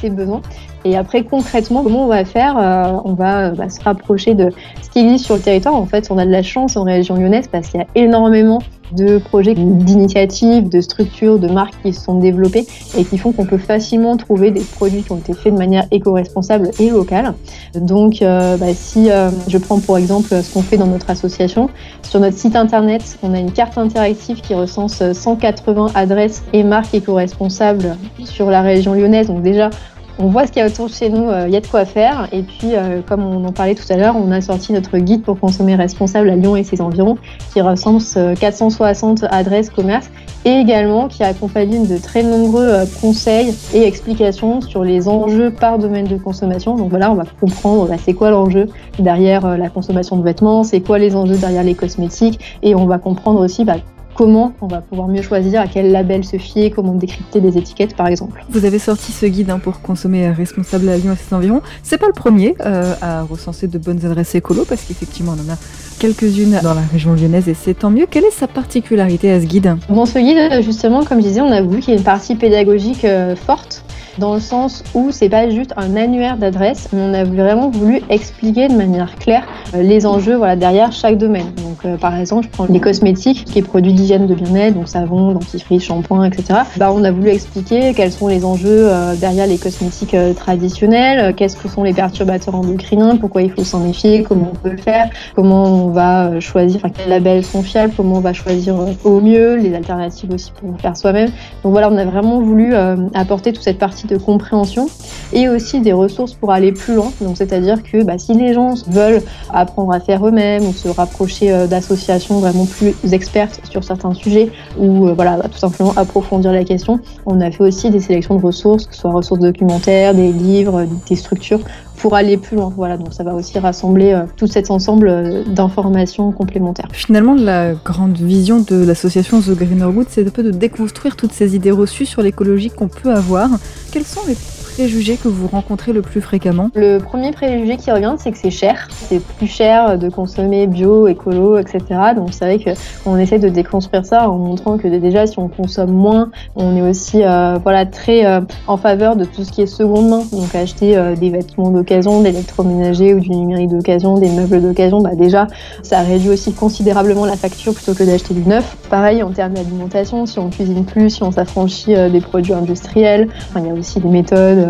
ses 0.00 0.10
besoins 0.10 0.42
et 0.84 0.96
après, 0.96 1.24
concrètement, 1.24 1.82
comment 1.82 2.04
on 2.04 2.08
va 2.08 2.24
faire 2.24 2.56
euh, 2.58 2.98
On 3.04 3.14
va 3.14 3.50
bah, 3.50 3.68
se 3.68 3.80
rapprocher 3.82 4.34
de 4.34 4.50
ce 4.82 4.90
qui 4.90 5.00
existe 5.00 5.26
sur 5.26 5.36
le 5.36 5.40
territoire. 5.40 5.74
En 5.74 5.86
fait, 5.86 6.10
on 6.10 6.18
a 6.18 6.26
de 6.26 6.30
la 6.30 6.42
chance 6.42 6.76
en 6.76 6.84
région 6.84 7.14
lyonnaise 7.14 7.48
parce 7.48 7.68
qu'il 7.68 7.80
y 7.80 7.82
a 7.82 7.86
énormément 7.94 8.60
de 8.94 9.18
projets, 9.18 9.54
d'initiatives, 9.54 10.68
de 10.68 10.80
structures, 10.80 11.38
de 11.38 11.48
marques 11.48 11.74
qui 11.82 11.92
se 11.92 12.02
sont 12.02 12.18
développées 12.18 12.66
et 12.96 13.04
qui 13.04 13.18
font 13.18 13.32
qu'on 13.32 13.46
peut 13.46 13.58
facilement 13.58 14.16
trouver 14.16 14.50
des 14.50 14.60
produits 14.60 15.02
qui 15.02 15.12
ont 15.12 15.18
été 15.18 15.32
faits 15.32 15.52
de 15.52 15.58
manière 15.58 15.86
éco-responsable 15.90 16.70
et 16.78 16.90
locale. 16.90 17.34
Donc, 17.74 18.22
euh, 18.22 18.56
bah, 18.56 18.74
si 18.74 19.10
euh, 19.10 19.30
je 19.48 19.58
prends 19.58 19.78
pour 19.78 19.98
exemple 19.98 20.28
ce 20.42 20.52
qu'on 20.52 20.62
fait 20.62 20.76
dans 20.76 20.86
notre 20.86 21.10
association, 21.10 21.70
sur 22.02 22.20
notre 22.20 22.36
site 22.36 22.56
internet, 22.56 23.18
on 23.22 23.34
a 23.34 23.38
une 23.38 23.52
carte 23.52 23.78
interactive 23.78 24.40
qui 24.40 24.54
recense 24.54 25.02
180 25.12 25.88
adresses 25.94 26.42
et 26.52 26.62
marques 26.62 26.94
éco-responsables 26.94 27.96
sur 28.24 28.50
la 28.50 28.62
région 28.62 28.94
lyonnaise. 28.94 29.26
Donc 29.26 29.42
déjà, 29.42 29.70
on 30.18 30.26
voit 30.26 30.46
ce 30.46 30.52
qu'il 30.52 30.60
y 30.60 30.64
a 30.64 30.68
autour 30.68 30.86
de 30.86 30.92
chez 30.92 31.08
nous, 31.08 31.24
il 31.24 31.34
euh, 31.34 31.48
y 31.48 31.56
a 31.56 31.60
de 31.60 31.66
quoi 31.66 31.84
faire. 31.84 32.28
Et 32.32 32.42
puis, 32.42 32.74
euh, 32.74 33.00
comme 33.06 33.24
on 33.24 33.44
en 33.44 33.52
parlait 33.52 33.74
tout 33.74 33.90
à 33.90 33.96
l'heure, 33.96 34.16
on 34.16 34.30
a 34.30 34.40
sorti 34.40 34.72
notre 34.72 34.98
guide 34.98 35.22
pour 35.22 35.38
consommer 35.38 35.74
responsable 35.74 36.30
à 36.30 36.36
Lyon 36.36 36.56
et 36.56 36.64
ses 36.64 36.80
environs, 36.80 37.16
qui 37.52 37.60
recense 37.60 38.18
460 38.38 39.22
euh, 39.22 39.26
adresses 39.30 39.70
commerce 39.70 40.10
et 40.44 40.50
également 40.50 41.08
qui 41.08 41.22
accompagne 41.22 41.86
de 41.86 41.98
très 41.98 42.22
nombreux 42.22 42.84
conseils 43.00 43.54
et 43.72 43.86
explications 43.86 44.60
sur 44.60 44.82
les 44.82 45.08
enjeux 45.08 45.50
par 45.52 45.78
domaine 45.78 46.06
de 46.06 46.16
consommation. 46.16 46.76
Donc 46.76 46.90
voilà, 46.90 47.12
on 47.12 47.14
va 47.14 47.24
comprendre 47.40 47.86
bah, 47.86 47.94
c'est 48.02 48.14
quoi 48.14 48.30
l'enjeu 48.30 48.66
derrière 48.98 49.56
la 49.56 49.68
consommation 49.68 50.16
de 50.16 50.24
vêtements, 50.24 50.64
c'est 50.64 50.80
quoi 50.80 50.98
les 50.98 51.14
enjeux 51.14 51.36
derrière 51.36 51.62
les 51.62 51.74
cosmétiques, 51.74 52.58
et 52.62 52.74
on 52.74 52.86
va 52.86 52.98
comprendre 52.98 53.40
aussi 53.40 53.64
bah, 53.64 53.76
comment 54.14 54.52
on 54.60 54.66
va 54.66 54.80
pouvoir 54.80 55.08
mieux 55.08 55.22
choisir 55.22 55.60
à 55.60 55.66
quel 55.66 55.90
label 55.90 56.24
se 56.24 56.36
fier, 56.36 56.70
comment 56.70 56.94
décrypter 56.94 57.40
des 57.40 57.58
étiquettes 57.58 57.96
par 57.96 58.06
exemple. 58.06 58.44
Vous 58.50 58.64
avez 58.64 58.78
sorti 58.78 59.12
ce 59.12 59.26
guide 59.26 59.50
hein, 59.50 59.58
pour 59.58 59.80
consommer 59.80 60.30
responsable 60.30 60.88
à 60.88 60.96
Lyon 60.96 61.12
et 61.12 61.16
ses 61.16 61.34
environs. 61.34 61.62
C'est 61.82 61.98
pas 61.98 62.06
le 62.06 62.12
premier 62.12 62.54
euh, 62.64 62.94
à 63.00 63.22
recenser 63.22 63.68
de 63.68 63.78
bonnes 63.78 64.04
adresses 64.04 64.34
écolo 64.34 64.64
parce 64.68 64.82
qu'effectivement 64.82 65.32
on 65.36 65.50
en 65.50 65.54
a 65.54 65.56
quelques-unes 65.98 66.58
dans 66.62 66.74
la 66.74 66.82
région 66.92 67.14
lyonnaise 67.14 67.48
et 67.48 67.54
c'est 67.54 67.74
tant 67.74 67.90
mieux. 67.90 68.06
Quelle 68.10 68.24
est 68.24 68.32
sa 68.32 68.48
particularité 68.48 69.30
à 69.30 69.40
ce 69.40 69.46
guide? 69.46 69.76
Dans 69.88 70.06
ce 70.06 70.18
guide, 70.18 70.62
justement, 70.62 71.04
comme 71.04 71.18
je 71.18 71.26
disais, 71.28 71.40
on 71.40 71.52
a 71.52 71.62
voulu 71.62 71.80
qu'il 71.80 71.94
y 71.94 71.96
ait 71.96 71.98
une 71.98 72.04
partie 72.04 72.34
pédagogique 72.34 73.04
euh, 73.04 73.36
forte 73.36 73.84
dans 74.18 74.34
le 74.34 74.40
sens 74.40 74.84
où 74.94 75.10
c'est 75.10 75.28
pas 75.28 75.48
juste 75.48 75.72
un 75.76 75.96
annuaire 75.96 76.36
d'adresses, 76.36 76.88
mais 76.92 77.00
on 77.00 77.14
a 77.14 77.24
vraiment 77.24 77.70
voulu 77.70 78.00
expliquer 78.10 78.68
de 78.68 78.74
manière 78.74 79.16
claire 79.16 79.46
euh, 79.74 79.82
les 79.82 80.06
enjeux 80.06 80.36
voilà, 80.36 80.56
derrière 80.56 80.92
chaque 80.92 81.18
domaine. 81.18 81.52
Donc, 81.82 81.92
euh, 81.92 81.96
par 81.96 82.16
exemple, 82.16 82.44
je 82.44 82.48
prends 82.50 82.66
les 82.66 82.80
cosmétiques, 82.80 83.44
qui 83.44 83.58
est 83.58 83.62
produit 83.62 83.92
d'hygiène 83.92 84.26
de 84.26 84.34
bien-être, 84.34 84.74
donc 84.74 84.88
savon, 84.88 85.32
dentifrice, 85.32 85.82
shampoing, 85.84 86.24
etc. 86.24 86.60
Bah, 86.76 86.92
on 86.94 87.04
a 87.04 87.10
voulu 87.10 87.30
expliquer 87.30 87.92
quels 87.94 88.12
sont 88.12 88.28
les 88.28 88.44
enjeux 88.44 88.88
euh, 88.88 89.14
derrière 89.16 89.46
les 89.46 89.58
cosmétiques 89.58 90.16
traditionnels, 90.36 91.34
qu'est-ce 91.34 91.56
que 91.56 91.68
sont 91.68 91.82
les 91.82 91.92
perturbateurs 91.92 92.54
endocriniens, 92.54 93.16
pourquoi 93.16 93.42
il 93.42 93.50
faut 93.50 93.64
s'en 93.64 93.80
méfier, 93.80 94.22
comment 94.22 94.52
on 94.52 94.56
peut 94.56 94.70
le 94.70 94.78
faire, 94.78 95.10
comment 95.34 95.64
on 95.64 95.88
va 95.88 96.40
choisir, 96.40 96.76
enfin, 96.76 96.90
quels 96.90 97.08
labels 97.08 97.44
sont 97.44 97.62
fiables, 97.62 97.92
comment 97.96 98.16
on 98.16 98.20
va 98.20 98.32
choisir 98.32 98.76
au 99.04 99.20
mieux, 99.20 99.56
les 99.56 99.74
alternatives 99.74 100.30
aussi 100.32 100.52
pour 100.52 100.78
faire 100.80 100.96
soi-même. 100.96 101.30
Donc 101.62 101.72
voilà, 101.72 101.90
on 101.90 101.96
a 101.96 102.04
vraiment 102.04 102.40
voulu 102.40 102.74
apporter 103.14 103.52
toute 103.52 103.62
cette 103.62 103.78
partie 103.78 104.06
de 104.06 104.16
compréhension 104.16 104.86
et 105.32 105.48
aussi 105.48 105.80
des 105.80 105.92
ressources 105.92 106.34
pour 106.34 106.52
aller 106.52 106.72
plus 106.72 106.94
loin. 106.94 107.12
Donc, 107.20 107.36
c'est-à-dire 107.36 107.82
que 107.82 108.02
bah, 108.02 108.18
si 108.18 108.34
les 108.34 108.54
gens 108.54 108.74
veulent 108.86 109.22
apprendre 109.52 109.92
à 109.92 110.00
faire 110.00 110.26
eux-mêmes 110.26 110.64
ou 110.64 110.72
se 110.72 110.88
rapprocher 110.88 111.52
euh, 111.52 111.66
d'associations 111.72 112.38
vraiment 112.40 112.66
plus 112.66 112.94
expertes 113.12 113.60
sur 113.64 113.82
certains 113.82 114.12
sujets 114.12 114.50
ou 114.78 115.08
euh, 115.08 115.14
voilà, 115.14 115.38
bah, 115.38 115.48
tout 115.50 115.58
simplement 115.58 115.92
approfondir 115.96 116.52
la 116.52 116.64
question, 116.64 117.00
on 117.26 117.40
a 117.40 117.50
fait 117.50 117.64
aussi 117.64 117.90
des 117.90 118.00
sélections 118.00 118.36
de 118.36 118.42
ressources, 118.42 118.86
que 118.86 118.94
ce 118.94 119.00
soit 119.00 119.10
ressources 119.10 119.40
documentaires, 119.40 120.14
des 120.14 120.32
livres, 120.32 120.86
des 121.08 121.16
structures 121.16 121.60
pour 121.96 122.14
aller 122.14 122.36
plus 122.36 122.56
loin. 122.56 122.72
Voilà, 122.76 122.96
donc 122.98 123.14
ça 123.14 123.24
va 123.24 123.32
aussi 123.34 123.58
rassembler 123.58 124.12
euh, 124.12 124.24
tout 124.36 124.46
cet 124.46 124.70
ensemble 124.70 125.08
euh, 125.08 125.44
d'informations 125.44 126.30
complémentaires. 126.32 126.88
Finalement, 126.92 127.34
la 127.34 127.72
grande 127.72 128.16
vision 128.18 128.60
de 128.60 128.84
l'association 128.84 129.40
The 129.40 129.50
Greener 129.50 129.84
Wood, 129.84 130.06
c'est 130.10 130.26
un 130.26 130.30
peu 130.30 130.42
de 130.42 130.50
déconstruire 130.50 131.16
toutes 131.16 131.32
ces 131.32 131.56
idées 131.56 131.70
reçues 131.70 132.06
sur 132.06 132.20
l'écologie 132.22 132.70
qu'on 132.70 132.88
peut 132.88 133.12
avoir. 133.14 133.48
Quelles 133.92 134.04
sont 134.04 134.20
les 134.28 134.36
préjugés 134.72 135.16
que 135.16 135.28
vous 135.28 135.48
rencontrez 135.48 135.92
le 135.92 136.00
plus 136.00 136.22
fréquemment? 136.22 136.70
Le 136.74 136.98
premier 136.98 137.30
préjugé 137.30 137.76
qui 137.76 137.90
revient, 137.90 138.14
c'est 138.18 138.32
que 138.32 138.38
c'est 138.38 138.50
cher. 138.50 138.88
C'est 138.90 139.20
plus 139.20 139.46
cher 139.46 139.98
de 139.98 140.08
consommer 140.08 140.66
bio, 140.66 141.06
écolo, 141.08 141.58
etc. 141.58 141.80
Donc 142.16 142.28
c'est 142.32 142.44
vrai 142.44 142.74
qu'on 143.04 143.18
essaie 143.18 143.38
de 143.38 143.50
déconstruire 143.50 144.06
ça 144.06 144.30
en 144.30 144.38
montrant 144.38 144.78
que 144.78 144.88
déjà, 144.88 145.26
si 145.26 145.38
on 145.38 145.48
consomme 145.48 145.92
moins, 145.92 146.30
on 146.56 146.74
est 146.76 146.82
aussi 146.82 147.22
euh, 147.22 147.58
voilà, 147.62 147.84
très 147.84 148.24
euh, 148.24 148.40
en 148.66 148.78
faveur 148.78 149.16
de 149.16 149.24
tout 149.24 149.44
ce 149.44 149.52
qui 149.52 149.60
est 149.60 149.66
seconde 149.66 150.08
main. 150.08 150.22
Donc 150.32 150.54
acheter 150.54 150.96
euh, 150.96 151.14
des 151.16 151.28
vêtements 151.28 151.70
d'occasion, 151.70 152.22
d'électroménager 152.22 153.12
ou 153.12 153.20
du 153.20 153.30
numérique 153.30 153.70
d'occasion, 153.70 154.18
des 154.18 154.30
meubles 154.30 154.62
d'occasion, 154.62 155.02
bah 155.02 155.14
déjà, 155.14 155.48
ça 155.82 156.00
réduit 156.00 156.30
aussi 156.30 156.54
considérablement 156.54 157.26
la 157.26 157.36
facture 157.36 157.74
plutôt 157.74 157.94
que 157.94 158.04
d'acheter 158.04 158.32
du 158.32 158.48
neuf. 158.48 158.76
Pareil 158.88 159.22
en 159.22 159.30
termes 159.32 159.52
d'alimentation, 159.52 160.24
si 160.24 160.38
on 160.38 160.48
cuisine 160.48 160.86
plus, 160.86 161.10
si 161.10 161.22
on 161.22 161.30
s'affranchit 161.30 161.94
des 162.10 162.20
produits 162.20 162.54
industriels, 162.54 163.28
il 163.56 163.66
y 163.66 163.70
a 163.70 163.74
aussi 163.74 164.00
des 164.00 164.08
méthodes 164.08 164.61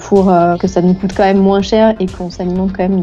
pour 0.00 0.30
euh, 0.30 0.56
que 0.56 0.66
ça 0.66 0.82
nous 0.82 0.94
coûte 0.94 1.12
quand 1.16 1.24
même 1.24 1.38
moins 1.38 1.62
cher 1.62 1.94
et 2.00 2.06
qu'on 2.06 2.30
s'alimente 2.30 2.72
quand 2.72 2.88
même 2.88 3.02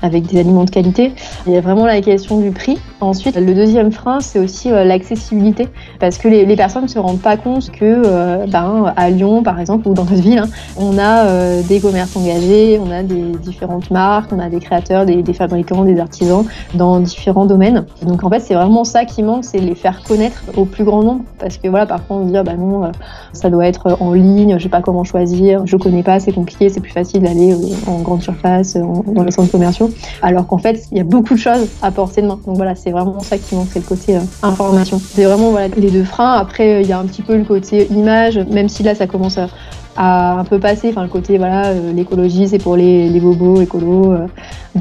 avec 0.00 0.26
des 0.26 0.40
aliments 0.40 0.64
de 0.64 0.70
qualité. 0.70 1.12
Il 1.46 1.52
y 1.52 1.56
a 1.56 1.60
vraiment 1.60 1.86
la 1.86 2.00
question 2.00 2.38
du 2.38 2.50
prix. 2.50 2.78
Ensuite, 3.00 3.36
le 3.36 3.54
deuxième 3.54 3.92
frein, 3.92 4.20
c'est 4.20 4.38
aussi 4.38 4.70
euh, 4.70 4.84
l'accessibilité 4.84 5.68
parce 6.00 6.18
que 6.18 6.28
les, 6.28 6.56
personnes 6.56 6.84
ne 6.84 6.88
se 6.88 6.98
rendent 6.98 7.20
pas 7.20 7.36
compte 7.36 7.70
que 7.70 8.46
ben, 8.46 8.92
à 8.96 9.10
Lyon, 9.10 9.42
par 9.42 9.58
exemple, 9.58 9.88
ou 9.88 9.94
dans 9.94 10.04
notre 10.04 10.22
ville, 10.22 10.38
hein, 10.38 10.48
on 10.76 10.98
a 10.98 11.62
des 11.62 11.80
commerces 11.80 12.16
engagés, 12.16 12.78
on 12.84 12.90
a 12.90 13.02
des 13.02 13.32
différentes 13.42 13.90
marques, 13.90 14.32
on 14.32 14.38
a 14.38 14.48
des 14.48 14.60
créateurs, 14.60 15.06
des, 15.06 15.32
fabricants, 15.32 15.84
des 15.84 15.98
artisans 15.98 16.44
dans 16.74 17.00
différents 17.00 17.46
domaines. 17.46 17.86
Donc 18.02 18.22
en 18.22 18.30
fait, 18.30 18.40
c'est 18.40 18.54
vraiment 18.54 18.84
ça 18.84 19.04
qui 19.04 19.22
manque, 19.22 19.44
c'est 19.44 19.58
les 19.58 19.74
faire 19.74 20.02
connaître 20.02 20.42
au 20.56 20.64
plus 20.64 20.84
grand 20.84 21.02
nombre 21.02 21.24
parce 21.38 21.56
que 21.56 21.68
voilà, 21.68 21.86
parfois 21.86 22.16
on 22.16 22.26
se 22.26 22.30
dit 22.30 22.36
ah, 22.36 22.42
bah 22.42 22.54
non, 22.54 22.92
ça 23.32 23.50
doit 23.50 23.66
être 23.66 23.96
en 24.00 24.12
ligne, 24.12 24.56
je 24.58 24.62
sais 24.62 24.68
pas 24.68 24.82
comment 24.82 25.04
choisir, 25.04 25.66
je 25.72 25.76
connais 25.78 26.02
pas, 26.02 26.20
c'est 26.20 26.32
compliqué, 26.32 26.68
c'est 26.68 26.80
plus 26.80 26.92
facile 26.92 27.22
d'aller 27.22 27.52
euh, 27.52 27.90
en 27.90 28.00
grande 28.00 28.22
surface, 28.22 28.76
dans 28.76 29.22
les 29.22 29.30
centres 29.30 29.50
commerciaux. 29.50 29.90
Alors 30.20 30.46
qu'en 30.46 30.58
fait, 30.58 30.84
il 30.92 30.98
y 30.98 31.00
a 31.00 31.04
beaucoup 31.04 31.34
de 31.34 31.38
choses 31.38 31.68
à 31.80 31.90
porter 31.90 32.20
de 32.20 32.26
main. 32.26 32.38
Donc 32.46 32.56
voilà, 32.56 32.74
c'est 32.74 32.90
vraiment 32.90 33.20
ça 33.20 33.38
qui 33.38 33.54
manque, 33.54 33.68
c'est 33.72 33.78
le 33.78 33.86
côté 33.86 34.16
euh, 34.16 34.20
information. 34.42 35.00
C'est 35.02 35.24
vraiment 35.24 35.50
voilà, 35.50 35.68
les 35.68 35.90
deux 35.90 36.04
freins. 36.04 36.34
Après, 36.34 36.82
il 36.82 36.86
y 36.86 36.92
a 36.92 36.98
un 36.98 37.06
petit 37.06 37.22
peu 37.22 37.36
le 37.36 37.44
côté 37.44 37.86
image, 37.90 38.38
même 38.38 38.68
si 38.68 38.82
là, 38.82 38.94
ça 38.94 39.06
commence 39.06 39.38
à, 39.38 39.48
un 39.96 40.44
peu 40.44 40.58
passer. 40.58 40.90
Enfin, 40.90 41.02
le 41.02 41.08
côté, 41.08 41.38
voilà, 41.38 41.68
euh, 41.68 41.92
l'écologie, 41.92 42.48
c'est 42.48 42.58
pour 42.58 42.76
les, 42.76 43.08
bobos, 43.18 43.62
écolo, 43.62 44.14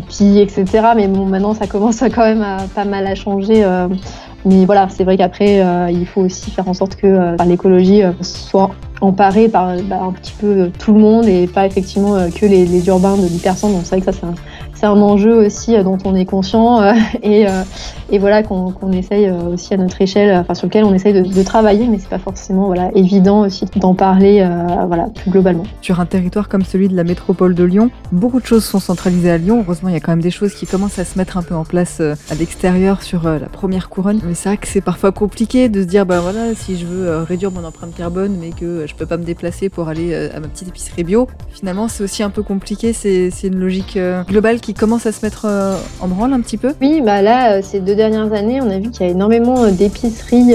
puis 0.10 0.40
etc. 0.40 0.66
Mais 0.96 1.08
bon, 1.08 1.26
maintenant, 1.26 1.54
ça 1.54 1.68
commence 1.68 2.00
quand 2.14 2.26
même 2.26 2.42
à, 2.42 2.58
pas 2.76 2.86
mal 2.86 3.08
à 3.08 3.16
changer. 3.16 3.64
Mais 4.46 4.66
voilà, 4.66 4.88
c'est 4.90 5.04
vrai 5.04 5.18
qu'après, 5.18 5.64
il 5.92 6.06
faut 6.06 6.22
aussi 6.22 6.52
faire 6.52 6.68
en 6.68 6.74
sorte 6.74 6.96
que 6.96 7.36
l'écologie 7.46 8.02
soit 8.22 8.72
emparé 9.02 9.50
par 9.50 9.76
bah, 9.84 10.00
un 10.02 10.12
petit 10.12 10.34
peu 10.40 10.72
tout 10.80 10.94
le 10.94 11.00
monde 11.00 11.26
et 11.26 11.48
pas 11.48 11.66
effectivement 11.66 12.16
euh, 12.16 12.30
que 12.30 12.46
les, 12.46 12.66
les 12.66 12.88
urbains 12.88 13.18
de 13.18 13.28
10 13.28 13.40
personnes. 13.40 13.74
Donc 13.74 13.82
c'est 13.84 13.96
vrai 13.98 14.06
que 14.06 14.12
ça 14.12 14.14
c'est 14.14 14.26
un, 14.26 14.36
c'est 14.82 14.88
un 14.88 15.00
enjeu 15.00 15.46
aussi 15.46 15.76
euh, 15.76 15.84
dont 15.84 16.00
on 16.06 16.16
est 16.16 16.26
conscient 16.26 16.82
euh, 16.82 16.94
et, 17.22 17.48
euh, 17.48 17.62
et 18.12 18.18
voilà 18.18 18.42
qu'on 18.42 18.92
essaye 18.92 19.30
aussi 19.30 19.74
à 19.74 19.78
notre 19.78 20.02
échelle, 20.02 20.36
enfin 20.36 20.54
sur 20.54 20.68
lequel 20.68 20.84
on 20.84 20.94
essaye 20.94 21.14
de, 21.14 21.44
travailler, 21.44 21.88
mais 21.88 21.98
c'est 21.98 22.10
pas 22.10 22.20
forcément 22.20 22.66
voilà 22.66 22.92
évident 22.94 23.42
aussi 23.42 23.66
d'en 23.78 23.96
parler 23.96 24.46
voilà 24.88 25.08
plus 25.08 25.32
globalement. 25.32 25.64
Sur 25.82 26.00
un 26.02 26.06
territoire 26.06 26.50
comme 26.50 26.64
celui 26.64 26.90
de 26.90 26.96
la 26.96 27.04
métropole 27.04 27.56
de 27.56 27.64
Lyon, 27.64 27.90
beaucoup 28.12 28.42
de 28.42 28.46
choses 28.46 28.66
sont 28.66 28.80
centralisées 28.80 29.32
à 29.32 29.38
Lyon. 29.38 29.64
Heureusement, 29.66 29.90
il 29.90 29.94
y 29.94 29.98
a 29.98 30.02
quand 30.02 30.12
même 30.12 30.22
des 30.22 30.30
choses 30.30 30.54
qui 30.54 30.66
commencent 30.68 31.00
à 31.00 31.06
se 31.06 31.18
mettre 31.18 31.38
un 31.38 31.42
peu 31.42 31.56
en 31.56 31.64
place 31.64 32.02
à 32.02 32.36
l'extérieur 32.36 33.02
sur 33.02 33.24
la 33.24 33.48
première 33.48 33.90
couronne. 33.90 34.20
Mais 34.26 34.36
c'est 34.36 34.50
vrai 34.50 34.58
que 34.58 34.68
c'est 34.68 34.82
parfois 34.82 35.12
compliqué 35.12 35.70
de 35.70 35.82
se 35.82 35.88
dire 35.88 36.06
bah 36.06 36.20
voilà 36.20 36.54
si 36.54 36.78
je 36.78 36.86
veux 36.86 37.24
réduire 37.24 37.52
mon 37.52 37.64
empreinte 37.64 37.96
carbone, 37.96 38.36
mais 38.40 38.52
que 38.52 38.86
je 38.88 38.94
peux 38.94 39.06
pas 39.06 39.18
me 39.18 39.24
déplacer 39.24 39.70
pour 39.70 39.88
aller 39.88 40.14
à 40.14 40.40
ma 40.40 40.48
petite 40.48 40.68
épicerie 40.68 41.04
bio. 41.04 41.28
Finalement, 41.50 41.88
c'est 41.88 42.04
aussi 42.04 42.24
un 42.24 42.30
peu 42.30 42.44
compliqué. 42.44 42.94
C'est 42.94 43.32
une 43.44 43.60
logique 43.60 43.98
globale 44.28 44.60
qui 44.60 44.71
commence 44.74 45.06
à 45.06 45.12
se 45.12 45.26
mettre 45.26 45.46
euh, 45.46 45.76
en 46.00 46.08
branle 46.08 46.34
un 46.34 46.42
petit 46.42 46.58
peu 46.58 46.74
Oui, 46.82 47.02
bah 47.02 47.22
là, 47.22 47.54
euh, 47.54 47.62
ces 47.64 47.80
deux 47.80 47.96
dernières 47.96 48.32
années, 48.34 48.62
on 48.62 48.70
a 48.70 48.78
vu 48.78 48.90
qu'il 48.90 49.06
y 49.06 49.10
a 49.10 49.12
énormément 49.12 49.64
euh, 49.64 49.72
d'épiceries 49.72 50.54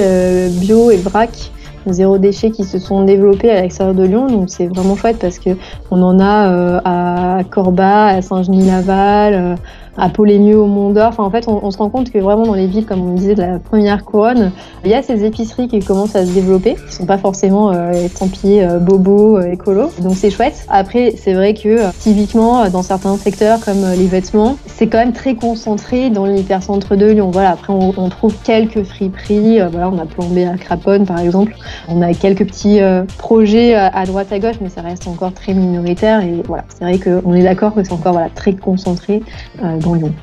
bio 0.60 0.90
et 0.90 0.96
vrac 0.96 1.52
zéro 1.88 2.18
déchet 2.18 2.50
qui 2.50 2.64
se 2.64 2.80
sont 2.80 3.04
développées 3.04 3.50
à 3.50 3.62
l'extérieur 3.62 3.94
de 3.94 4.02
Lyon. 4.02 4.26
Donc 4.26 4.50
c'est 4.50 4.66
vraiment 4.66 4.96
chouette 4.96 5.18
parce 5.20 5.38
que 5.38 5.50
on 5.92 6.02
en 6.02 6.18
a 6.18 6.80
à 6.84 7.44
Corba, 7.44 8.06
à 8.06 8.22
Saint-Genis-Laval, 8.22 9.56
à 9.96 10.08
Polémieux, 10.08 10.58
au 10.58 10.66
Mont 10.66 10.90
d'Or. 10.90 11.08
Enfin, 11.08 11.24
en 11.24 11.30
fait, 11.30 11.46
on, 11.48 11.70
se 11.70 11.78
rend 11.78 11.88
compte 11.88 12.10
que 12.10 12.18
vraiment 12.18 12.46
dans 12.46 12.54
les 12.54 12.66
villes, 12.66 12.86
comme 12.86 13.00
on 13.00 13.14
disait, 13.14 13.34
de 13.34 13.42
la 13.42 13.58
première 13.58 14.04
couronne, 14.04 14.52
il 14.84 14.90
y 14.90 14.94
a 14.94 15.02
ces 15.02 15.24
épiceries 15.24 15.68
qui 15.68 15.80
commencent 15.80 16.16
à 16.16 16.24
se 16.24 16.32
développer, 16.32 16.74
qui 16.74 16.94
sont 16.94 17.06
pas 17.06 17.18
forcément 17.18 17.72
euh, 17.72 17.92
estampillées 17.92 18.64
euh, 18.66 18.78
bobo, 18.78 19.38
euh, 19.38 19.52
écolo. 19.52 19.90
Donc 20.00 20.14
c'est 20.16 20.30
chouette. 20.30 20.64
Après, 20.68 21.14
c'est 21.16 21.34
vrai 21.34 21.54
que 21.54 21.68
euh, 21.68 21.90
typiquement 21.98 22.68
dans 22.68 22.82
certains 22.82 23.16
secteurs 23.16 23.60
comme 23.60 23.84
les 23.96 24.06
vêtements, 24.06 24.56
c'est 24.66 24.86
quand 24.86 24.98
même 24.98 25.12
très 25.12 25.34
concentré 25.34 26.10
dans 26.10 26.26
l'hypercentre 26.26 26.96
de 26.96 27.06
Lyon. 27.06 27.30
Voilà. 27.30 27.50
Après, 27.50 27.72
on, 27.72 28.08
trouve 28.08 28.34
quelques 28.44 28.84
friperies. 28.84 29.58
voilà, 29.70 29.90
on 29.90 29.98
a 29.98 30.06
plombé 30.06 30.46
à 30.46 30.56
Craponne, 30.56 31.06
par 31.06 31.18
exemple. 31.18 31.54
On 31.88 32.02
a 32.02 32.14
quelques 32.14 32.46
petits 32.46 32.80
projets 33.18 33.74
à 33.74 34.04
droite 34.06 34.32
à 34.32 34.38
gauche, 34.38 34.56
mais 34.60 34.68
ça 34.68 34.80
reste 34.80 35.08
encore 35.08 35.32
très 35.32 35.54
minoritaire. 35.54 36.20
Et 36.20 36.42
voilà, 36.46 36.64
c'est 36.68 36.84
vrai 36.84 36.98
qu'on 36.98 37.34
est 37.34 37.42
d'accord 37.42 37.74
que 37.74 37.82
c'est 37.82 37.92
encore 37.92 38.12
voilà 38.12 38.28
très 38.30 38.54
concentré 38.54 39.22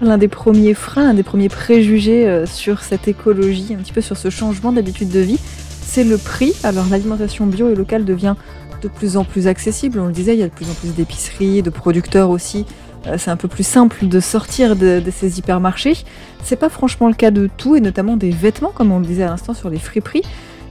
L'un 0.02 0.18
des 0.18 0.28
premiers 0.28 0.74
freins, 0.74 1.10
un 1.10 1.14
des 1.14 1.24
premiers 1.24 1.50
préjugés 1.50 2.46
sur 2.46 2.82
cette 2.82 3.08
écologie, 3.08 3.74
un 3.74 3.82
petit 3.82 3.94
peu 3.94 4.02
sur 4.02 4.18
ce 4.18 4.30
changement 4.30 4.72
d'habitude 4.72 5.10
de 5.10 5.20
vie, 5.20 5.40
c'est 5.84 6.04
le 6.04 6.18
prix. 6.18 6.54
Alors 6.64 6.86
l'alimentation 6.90 7.46
bio 7.46 7.70
et 7.70 7.76
locale 7.76 8.04
devient 8.06 8.36
de 8.84 8.88
plus 8.88 9.18
en 9.18 9.24
plus 9.24 9.48
accessible. 9.48 10.00
On 10.00 10.08
le 10.08 10.12
disait, 10.12 10.34
il 10.36 10.40
y 10.40 10.44
a 10.44 10.48
de 10.48 10.54
plus 10.54 10.70
en 10.70 10.74
plus 10.74 10.90
d'épiceries, 10.94 11.62
de 11.62 11.70
producteurs 11.70 12.30
aussi. 12.30 12.66
Euh, 13.08 13.16
c'est 13.18 13.32
un 13.32 13.38
peu 13.38 13.48
plus 13.48 13.66
simple 13.66 14.08
de 14.08 14.20
sortir 14.20 14.76
de, 14.76 15.02
ces 15.16 15.40
hypermarchés. 15.40 15.98
C'est 16.44 16.56
pas 16.56 16.70
franchement 16.70 17.08
le 17.08 17.14
cas 17.14 17.32
de 17.32 17.50
tout, 17.58 17.76
et 17.76 17.82
notamment 17.82 18.18
des 18.18 18.32
vêtements, 18.32 18.72
comme 18.74 18.92
on 18.92 19.00
le 19.00 19.06
disait 19.06 19.24
à 19.24 19.28
l'instant 19.28 19.54
sur 19.54 19.70
les 19.70 19.80
friperies. 19.80 20.24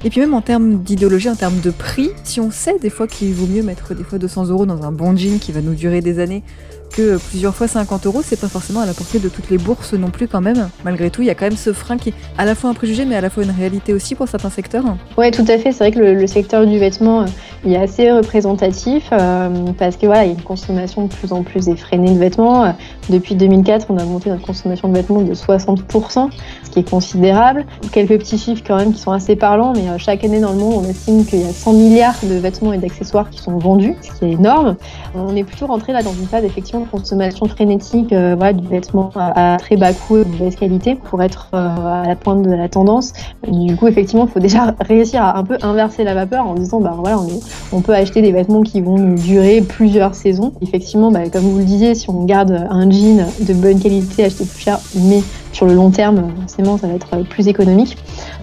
Et 0.05 0.11
puis 0.11 0.21
même 0.21 0.35
en 0.35 0.41
termes 0.41 0.83
d'idéologie, 0.83 1.31
en 1.31 1.37
termes 1.37 1.61
de 1.61 1.71
prix, 1.71 2.11
si 2.25 2.41
on 2.41 2.51
sait 2.51 2.79
des 2.81 2.91
fois 2.91 3.07
qu'il 3.07 3.33
vaut 3.35 3.47
mieux 3.47 3.63
mettre 3.63 3.95
des 3.95 4.03
fois 4.03 4.19
200 4.19 4.47
euros 4.47 4.67
dans 4.67 4.83
un 4.83 4.91
bon 4.91 5.17
jean 5.17 5.39
qui 5.39 5.53
va 5.53 5.61
nous 5.61 5.75
durer 5.75 6.01
des 6.01 6.19
années 6.19 6.43
que 6.93 7.19
plusieurs 7.19 7.55
fois 7.55 7.67
50 7.67 8.07
euros, 8.07 8.23
c'est 8.23 8.39
pas 8.39 8.49
forcément 8.49 8.81
à 8.81 8.87
la 8.87 8.95
portée 8.95 9.19
de 9.19 9.29
toutes 9.29 9.51
les 9.51 9.59
bourses 9.59 9.95
non 9.95 10.11
plus 10.11 10.29
quand 10.29 10.41
même. 10.41 10.69
Malgré 10.85 11.11
tout, 11.11 11.23
il 11.23 11.27
y 11.27 11.31
a 11.31 11.35
quand 11.35 11.47
même 11.47 11.57
ce 11.57 11.73
frein 11.73 11.97
qui 11.97 12.11
est 12.11 12.15
à 12.39 12.45
la 12.45 12.55
fois 12.55 12.71
un 12.71 12.75
préjugé 12.75 13.05
mais 13.05 13.17
à 13.17 13.21
la 13.21 13.31
fois 13.31 13.43
une 13.43 13.51
réalité 13.51 13.93
aussi 13.93 14.15
pour 14.15 14.29
certains 14.29 14.51
secteurs. 14.51 14.85
Oui, 15.17 15.31
tout 15.31 15.45
à 15.49 15.59
fait. 15.59 15.73
C'est 15.73 15.79
vrai 15.79 15.91
que 15.91 15.99
le, 15.99 16.27
secteur 16.27 16.67
du 16.67 16.79
vêtement, 16.79 17.23
euh, 17.23 17.27
est 17.67 17.77
assez 17.77 18.11
représentatif 18.11 19.09
euh, 19.13 19.49
parce 19.79 19.97
que 19.97 20.07
voilà, 20.07 20.25
il 20.25 20.29
y 20.29 20.31
a 20.31 20.35
une 20.35 20.43
consommation 20.43 21.07
de 21.07 21.13
plus 21.13 21.33
en 21.33 21.43
plus 21.43 21.69
effrénée 21.69 22.13
de 22.13 22.19
vêtements. 22.19 22.65
Euh, 22.65 22.71
depuis 23.09 23.35
2004, 23.35 23.87
on 23.89 23.99
a 23.99 24.05
monté 24.05 24.31
notre 24.31 24.45
consommation 24.45 24.89
de 24.89 24.95
vêtements 24.95 25.23
de 25.23 25.35
60%, 25.35 26.31
ce 26.65 26.71
qui 26.71 26.79
est 26.79 26.89
considérable. 26.89 27.65
Quelques 27.93 28.19
petits 28.19 28.39
chiffres 28.39 28.63
quand 28.67 28.77
même 28.77 28.93
qui 28.93 29.01
sont 29.01 29.13
assez 29.13 29.37
parlants, 29.37 29.73
mais 29.75 29.99
chaque 29.99 30.25
année 30.25 30.41
dans 30.41 30.53
le 30.53 30.59
monde, 30.59 30.85
on 30.85 30.89
estime 30.89 31.25
qu'il 31.25 31.41
y 31.41 31.45
a 31.45 31.53
100 31.53 31.73
milliards 31.73 32.19
de 32.23 32.35
vêtements 32.35 32.73
et 32.73 32.79
d'accessoires 32.79 33.31
qui 33.31 33.41
sont 33.41 33.59
vendus, 33.59 33.97
ce 34.03 34.19
qui 34.19 34.27
est 34.27 34.33
énorme. 34.33 34.77
On 35.15 35.35
est 35.35 35.45
plutôt 35.45 35.67
rentré 35.67 35.93
là 35.93 36.03
dans 36.03 36.13
une 36.13 36.27
phase 36.27 36.45
effectivement 36.45 36.82
consommation 36.85 37.47
frénétique 37.47 38.13
euh, 38.13 38.35
voilà, 38.37 38.53
du 38.53 38.67
vêtement 38.67 39.11
à, 39.15 39.57
très 39.59 39.77
bas 39.77 39.93
coût 39.93 40.19
et 40.19 40.25
de 40.25 40.31
mauvaise 40.31 40.57
qualité 40.57 40.95
pour 40.95 41.23
être 41.23 41.49
euh, 41.55 42.03
à 42.03 42.07
la 42.07 42.17
pointe 42.17 42.43
de 42.43 42.51
la 42.51 42.69
tendance. 42.69 43.13
Du 43.49 43.77
coup, 43.77 43.87
effectivement, 43.87 44.27
il 44.27 44.31
faut 44.31 44.41
déjà 44.41 44.75
réussir 44.81 45.23
à 45.23 45.39
un 45.39 45.45
peu 45.45 45.57
inverser 45.63 46.05
la 46.05 46.15
vapeur 46.15 46.47
en 46.47 46.55
disant, 46.55 46.81
bah 46.81 46.95
voilà, 46.97 47.19
on, 47.19 47.77
on 47.77 47.81
peut 47.81 47.95
acheter 47.95 48.23
des 48.23 48.33
vêtements 48.33 48.63
qui 48.63 48.81
vont 48.81 48.99
nous 48.99 49.17
durer 49.17 49.61
plusieurs 49.61 50.15
saisons. 50.15 50.53
Effectivement, 50.61 51.11
bah, 51.11 51.29
comme 51.31 51.45
vous 51.45 51.59
le 51.59 51.65
disiez, 51.65 51.95
si 51.95 52.11
on 52.11 52.25
garde 52.25 52.67
un 52.71 52.91
jean 52.91 53.27
de 53.41 53.55
bonne 53.55 53.81
qualité, 53.81 54.25
acheter 54.25 54.45
plus 54.45 54.61
cher, 54.61 54.79
mais 54.95 55.21
sur 55.53 55.67
le 55.67 55.75
long 55.75 55.91
terme, 55.91 56.31
forcément, 56.41 56.79
ça 56.79 56.87
va 56.87 56.95
être 56.95 57.23
plus 57.29 57.49
économique. 57.49 57.97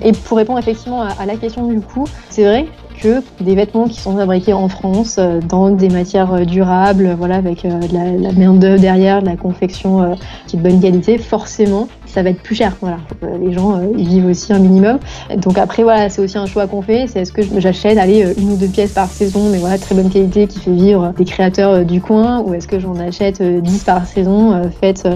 Et 0.03 0.11
pour 0.11 0.37
répondre 0.37 0.59
effectivement 0.59 1.01
à 1.01 1.25
la 1.25 1.35
question 1.35 1.67
du 1.67 1.81
coût, 1.81 2.05
c'est 2.29 2.43
vrai 2.43 2.67
des 3.41 3.55
vêtements 3.55 3.87
qui 3.87 3.99
sont 3.99 4.15
fabriqués 4.15 4.53
en 4.53 4.67
France 4.67 5.17
euh, 5.19 5.39
dans 5.41 5.69
des 5.69 5.89
matières 5.89 6.33
euh, 6.33 6.45
durables, 6.45 7.15
voilà, 7.17 7.35
avec 7.35 7.65
euh, 7.65 7.79
de 7.79 7.93
la, 8.23 8.31
main 8.33 8.53
d'œuvre 8.53 8.79
derrière, 8.79 9.21
de 9.21 9.27
la 9.27 9.35
confection 9.35 10.15
qui 10.47 10.55
est 10.55 10.59
de 10.59 10.63
bonne 10.63 10.81
qualité, 10.81 11.17
forcément, 11.17 11.87
ça 12.05 12.23
va 12.23 12.29
être 12.29 12.41
plus 12.41 12.55
cher. 12.55 12.75
Voilà, 12.81 12.97
les 13.41 13.53
gens 13.53 13.79
ils 13.97 14.07
vivent 14.07 14.27
aussi 14.27 14.53
un 14.53 14.59
minimum. 14.59 14.99
Donc 15.37 15.57
après 15.57 15.83
voilà, 15.83 16.09
c'est 16.09 16.21
aussi 16.21 16.37
un 16.37 16.45
choix 16.45 16.67
qu'on 16.67 16.81
fait. 16.81 17.07
C'est 17.07 17.21
est-ce 17.21 17.31
que 17.31 17.41
j'achète 17.57 17.97
aller 17.97 18.33
une 18.37 18.51
ou 18.51 18.55
deux 18.55 18.67
pièces 18.67 18.93
par 18.93 19.07
saison, 19.07 19.49
mais 19.51 19.57
voilà 19.57 19.77
très 19.77 19.95
bonne 19.95 20.09
qualité 20.09 20.47
qui 20.47 20.59
fait 20.59 20.71
vivre 20.71 21.13
des 21.17 21.25
créateurs 21.25 21.85
du 21.85 22.01
coin, 22.01 22.41
ou 22.41 22.53
est-ce 22.53 22.67
que 22.67 22.79
j'en 22.79 22.95
achète 22.95 23.41
10 23.41 23.83
par 23.83 24.05
saison 24.05 24.61
faites 24.81 25.07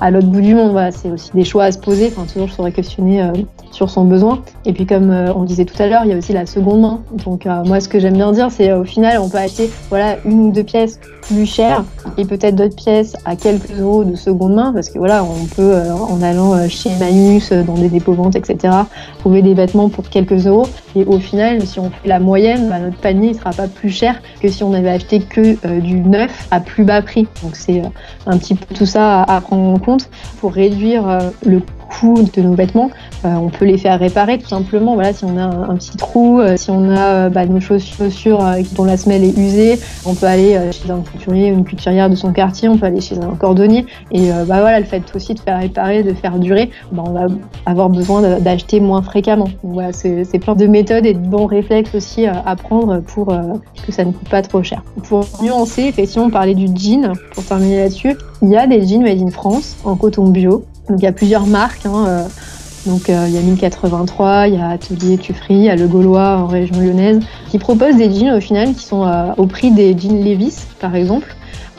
à 0.00 0.10
l'autre 0.10 0.28
bout 0.28 0.40
du 0.40 0.54
monde. 0.54 0.72
Voilà, 0.72 0.90
c'est 0.90 1.10
aussi 1.10 1.30
des 1.34 1.44
choix 1.44 1.64
à 1.64 1.72
se 1.72 1.78
poser, 1.78 2.12
enfin 2.14 2.26
toujours 2.30 2.50
se 2.50 2.70
questionner 2.70 3.22
euh, 3.22 3.32
sur 3.70 3.90
son 3.90 4.04
besoin. 4.04 4.42
Et 4.64 4.72
puis 4.72 4.86
comme 4.86 5.10
euh, 5.10 5.32
on 5.34 5.44
disait 5.44 5.64
tout 5.64 5.80
à 5.82 5.86
l'heure, 5.86 6.02
il 6.04 6.10
y 6.10 6.14
a 6.14 6.16
aussi 6.16 6.32
la 6.32 6.46
seconde 6.46 6.80
main. 6.80 7.00
Donc 7.24 7.46
euh, 7.46 7.64
moi 7.64 7.80
ce 7.80 7.88
que 7.88 7.98
j'aime 7.98 8.14
bien 8.14 8.32
dire, 8.32 8.50
c'est 8.50 8.72
au 8.72 8.84
final 8.84 9.18
on 9.20 9.28
peut 9.28 9.38
acheter 9.38 9.70
voilà 9.88 10.16
une 10.24 10.40
ou 10.46 10.52
deux 10.52 10.62
pièces 10.62 11.00
plus 11.22 11.46
chères 11.46 11.84
et 12.16 12.24
peut-être 12.24 12.54
d'autres 12.54 12.76
pièces 12.76 13.16
à 13.24 13.36
quelques 13.36 13.70
euros 13.78 14.04
de 14.04 14.14
seconde 14.14 14.54
main 14.54 14.72
parce 14.72 14.88
que 14.88 14.98
voilà 14.98 15.24
on 15.24 15.44
peut 15.46 15.74
en 15.92 16.22
allant 16.22 16.68
chez 16.68 16.90
Manus, 16.98 17.52
dans 17.52 17.74
des 17.74 17.88
dépôts 17.88 18.14
ventes, 18.14 18.36
etc. 18.36 18.74
trouver 19.18 19.42
des 19.42 19.54
vêtements 19.54 19.88
pour 19.88 20.08
quelques 20.08 20.46
euros. 20.46 20.66
Et 20.98 21.04
au 21.04 21.20
final, 21.20 21.64
si 21.64 21.78
on 21.78 21.90
fait 21.90 22.08
la 22.08 22.18
moyenne, 22.18 22.68
bah, 22.68 22.80
notre 22.80 22.96
panier 22.96 23.30
ne 23.30 23.34
sera 23.34 23.50
pas 23.50 23.68
plus 23.68 23.90
cher 23.90 24.20
que 24.40 24.48
si 24.48 24.64
on 24.64 24.72
avait 24.72 24.90
acheté 24.90 25.20
que 25.20 25.78
du 25.78 26.00
neuf 26.00 26.48
à 26.50 26.58
plus 26.58 26.84
bas 26.84 27.02
prix. 27.02 27.28
Donc 27.42 27.54
c'est 27.54 27.82
un 28.26 28.36
petit 28.36 28.56
peu 28.56 28.74
tout 28.74 28.86
ça 28.86 29.22
à 29.22 29.40
prendre 29.40 29.62
en 29.62 29.78
compte 29.78 30.10
pour 30.40 30.52
réduire 30.52 31.08
euh, 31.08 31.30
le 31.46 31.60
de 32.02 32.42
nos 32.42 32.54
vêtements. 32.54 32.90
Euh, 33.24 33.34
on 33.34 33.48
peut 33.48 33.64
les 33.64 33.78
faire 33.78 33.98
réparer 33.98 34.38
tout 34.38 34.48
simplement. 34.48 34.94
Voilà, 34.94 35.12
si 35.12 35.24
on 35.24 35.36
a 35.36 35.42
un, 35.42 35.76
petit 35.76 35.96
trou, 35.96 36.40
euh, 36.40 36.56
si 36.56 36.70
on 36.70 36.90
a 36.94 37.28
bah, 37.28 37.46
nos 37.46 37.60
chaussures 37.60 38.44
dont 38.74 38.84
la 38.84 38.96
semelle 38.96 39.24
est 39.24 39.36
usée, 39.36 39.78
on 40.06 40.14
peut 40.14 40.26
aller 40.26 40.58
chez 40.72 40.90
un 40.90 41.00
couturier, 41.00 41.48
une 41.48 41.64
couturière 41.64 42.10
de 42.10 42.14
son 42.14 42.32
quartier, 42.32 42.68
on 42.68 42.78
peut 42.78 42.86
aller 42.86 43.00
chez 43.00 43.18
un 43.18 43.34
cordonnier. 43.34 43.86
Et 44.12 44.30
bah 44.46 44.60
voilà, 44.60 44.78
le 44.80 44.86
fait 44.86 45.02
aussi 45.14 45.34
de 45.34 45.40
faire 45.40 45.58
réparer, 45.58 46.02
de 46.02 46.14
faire 46.14 46.38
durer, 46.38 46.70
bah, 46.92 47.02
on 47.06 47.12
va 47.12 47.26
avoir 47.66 47.88
besoin 47.88 48.38
d'acheter 48.38 48.80
moins 48.80 49.02
fréquemment. 49.02 49.48
voilà, 49.62 49.92
c'est 49.92 50.38
plein 50.38 50.54
de 50.54 50.66
méthodes 50.66 51.06
et 51.06 51.14
de 51.14 51.18
bons 51.18 51.46
réflexes 51.46 51.94
aussi 51.94 52.26
à 52.26 52.56
prendre 52.56 53.00
pour 53.00 53.34
que 53.84 53.92
ça 53.92 54.04
ne 54.04 54.12
coûte 54.12 54.28
pas 54.28 54.42
trop 54.42 54.62
cher. 54.62 54.82
Pour 55.08 55.24
nuancer, 55.42 55.82
effectivement, 55.82 56.30
parler 56.30 56.54
du 56.54 56.66
jean, 56.74 57.12
pour 57.32 57.44
terminer 57.44 57.78
là-dessus, 57.82 58.16
il 58.42 58.50
y 58.50 58.56
a 58.56 58.66
des 58.66 58.86
jeans 58.86 59.02
made 59.02 59.20
in 59.20 59.30
France 59.30 59.76
en 59.84 59.96
coton 59.96 60.28
bio. 60.28 60.64
Donc 60.88 61.00
il 61.00 61.04
y 61.04 61.08
a 61.08 61.12
plusieurs 61.12 61.46
marques. 61.46 61.86
Hein, 61.86 62.06
euh, 62.06 62.22
donc 62.86 63.10
euh, 63.10 63.26
il 63.28 63.34
y 63.34 63.38
a 63.38 63.42
1083, 63.42 64.48
il 64.48 64.54
y 64.54 64.56
a 64.56 64.70
Atelier 64.70 65.18
Tuffry, 65.18 65.54
il 65.54 65.64
y 65.64 65.70
a 65.70 65.76
Le 65.76 65.86
Gaulois 65.86 66.38
en 66.38 66.46
région 66.46 66.80
lyonnaise, 66.80 67.20
qui 67.48 67.58
proposent 67.58 67.96
des 67.96 68.10
jeans 68.10 68.36
au 68.36 68.40
final 68.40 68.74
qui 68.74 68.84
sont 68.84 69.04
euh, 69.04 69.32
au 69.36 69.46
prix 69.46 69.70
des 69.70 69.96
jeans 69.98 70.24
Levis 70.24 70.66
par 70.80 70.94
exemple. 70.94 71.34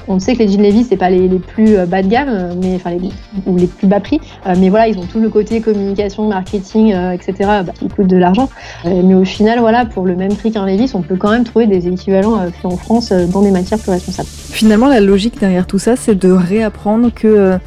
On 0.08 0.20
sait 0.20 0.34
que 0.34 0.40
les 0.40 0.48
jeans 0.48 0.64
Levi's, 0.64 0.88
c'est 0.90 0.98
pas 0.98 1.12
les, 1.12 1.28
plus 1.38 1.78
bas 1.86 2.02
de 2.02 2.08
gamme, 2.08 2.56
mais 2.60 2.74
enfin 2.76 2.90
les, 2.90 3.12
ou 3.46 3.58
les 3.58 3.68
plus 3.68 3.86
bas 3.86 4.00
prix, 4.00 4.20
mais 4.58 4.70
voilà, 4.70 4.88
ils 4.88 4.98
ont 4.98 5.06
tout 5.06 5.20
le 5.20 5.30
côté 5.30 5.62
communication, 5.62 6.28
marketing, 6.28 6.96
etc. 7.14 7.62
Qui 7.76 7.90
coûte 7.90 8.08
de 8.08 8.18
l'argent. 8.18 8.50
mais 8.86 9.14
au 9.14 9.24
final, 9.24 9.60
voilà, 9.60 9.86
pour 9.86 10.08
le 10.08 10.16
même 10.16 10.34
prix 10.34 10.52
qu'un 10.52 10.66
Levi's, 10.66 10.96
on 10.96 11.04
peut 11.04 11.16
quand 11.16 11.30
même 11.30 11.44
trouver 11.44 11.68
des 11.68 11.88
équivalents 11.88 12.42
en 12.64 12.78
France 12.78 13.12
dans 13.12 13.44
des 13.44 13.52
matières 13.52 13.78
plus 13.78 13.92
responsables. 13.92 14.28
Finalement, 14.28 14.88
la 14.88 15.00
logique 15.00 15.40
derrière 15.40 15.68
tout 15.68 15.78
ça, 15.78 15.96
c'est 15.96 16.16
de 16.16 16.32
réapprendre 16.32 17.12
que 17.14 17.60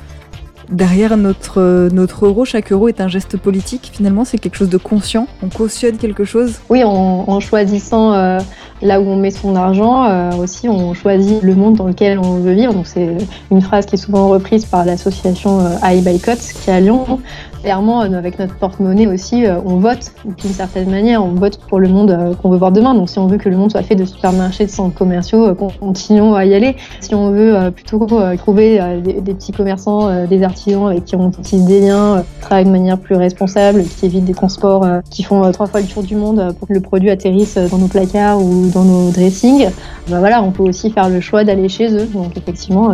derrière 0.72 1.16
notre, 1.16 1.88
notre 1.92 2.26
euro, 2.26 2.44
chaque 2.44 2.72
euro 2.72 2.88
est 2.88 3.00
un 3.00 3.08
geste 3.08 3.36
politique. 3.36 3.90
Finalement, 3.92 4.24
c'est 4.24 4.38
quelque 4.38 4.56
chose 4.56 4.70
de 4.70 4.78
conscient. 4.78 5.28
On 5.42 5.48
cautionne 5.48 5.96
quelque 5.96 6.24
chose. 6.24 6.60
Oui, 6.68 6.82
en, 6.84 7.40
choisissant 7.40 8.14
euh, 8.14 8.40
là 8.82 9.00
où 9.00 9.04
on 9.04 9.16
met 9.16 9.30
son 9.30 9.54
argent, 9.54 10.04
euh, 10.04 10.30
aussi 10.36 10.68
on 10.68 10.94
choisit 10.94 11.42
le 11.42 11.54
monde 11.54 11.76
dans 11.76 11.86
lequel 11.86 12.18
on 12.18 12.38
veut 12.38 12.52
vivre. 12.52 12.72
Donc 12.72 12.86
c'est 12.86 13.16
une 13.50 13.60
phrase 13.60 13.86
qui 13.86 13.96
est 13.96 13.98
souvent 13.98 14.28
reprise 14.28 14.64
par 14.64 14.84
l'association 14.84 15.60
euh, 15.60 16.00
qui 16.02 16.70
est 16.70 16.72
à 16.72 16.80
Lyon. 16.80 17.20
Clairement, 17.62 18.00
avec 18.00 18.40
notre 18.40 18.56
porte-monnaie 18.56 19.06
aussi, 19.06 19.44
on 19.64 19.76
vote 19.76 20.12
d'une 20.24 20.50
certaine 20.50 20.90
manière. 20.90 21.24
On 21.24 21.34
vote 21.34 21.60
pour 21.68 21.78
le 21.78 21.86
monde 21.86 22.36
qu'on 22.42 22.50
veut 22.50 22.56
voir 22.56 22.72
demain. 22.72 22.92
Donc 22.92 23.08
si 23.08 23.20
on 23.20 23.28
veut 23.28 23.38
que 23.38 23.48
le 23.48 23.56
monde 23.56 23.70
soit 23.70 23.84
fait 23.84 23.94
de 23.94 24.04
supermarchés, 24.04 24.66
de 24.66 24.70
centres 24.70 24.96
commerciaux, 24.96 25.54
continuons 25.54 26.34
à 26.34 26.44
y 26.44 26.54
aller. 26.54 26.74
Si 26.98 27.14
on 27.14 27.30
veut 27.30 27.70
plutôt 27.70 28.04
trouver 28.36 28.80
des, 29.04 29.32
petits 29.32 29.52
commerçants, 29.52 30.26
des 30.26 30.42
artistes 30.42 30.62
avec 30.70 31.04
qui 31.04 31.16
on 31.16 31.30
utilise 31.30 31.64
des 31.64 31.80
liens, 31.80 32.18
euh, 32.18 32.22
travaille 32.40 32.64
de 32.64 32.70
manière 32.70 32.98
plus 32.98 33.16
responsable, 33.16 33.84
qui 33.84 34.06
évite 34.06 34.24
des 34.24 34.34
transports 34.34 34.84
euh, 34.84 35.00
qui 35.10 35.22
font 35.22 35.44
euh, 35.44 35.52
trois 35.52 35.66
fois 35.66 35.80
le 35.80 35.86
tour 35.86 36.02
du 36.02 36.16
monde 36.16 36.54
pour 36.58 36.68
que 36.68 36.72
le 36.72 36.80
produit 36.80 37.10
atterrisse 37.10 37.56
dans 37.56 37.78
nos 37.78 37.88
placards 37.88 38.40
ou 38.40 38.68
dans 38.72 38.84
nos 38.84 39.10
dressings. 39.10 39.68
Bah 40.08 40.18
voilà, 40.18 40.42
on 40.42 40.50
peut 40.50 40.62
aussi 40.62 40.90
faire 40.90 41.08
le 41.08 41.20
choix 41.20 41.44
d'aller 41.44 41.68
chez 41.68 41.92
eux. 41.94 42.06
Donc 42.06 42.36
effectivement, 42.36 42.92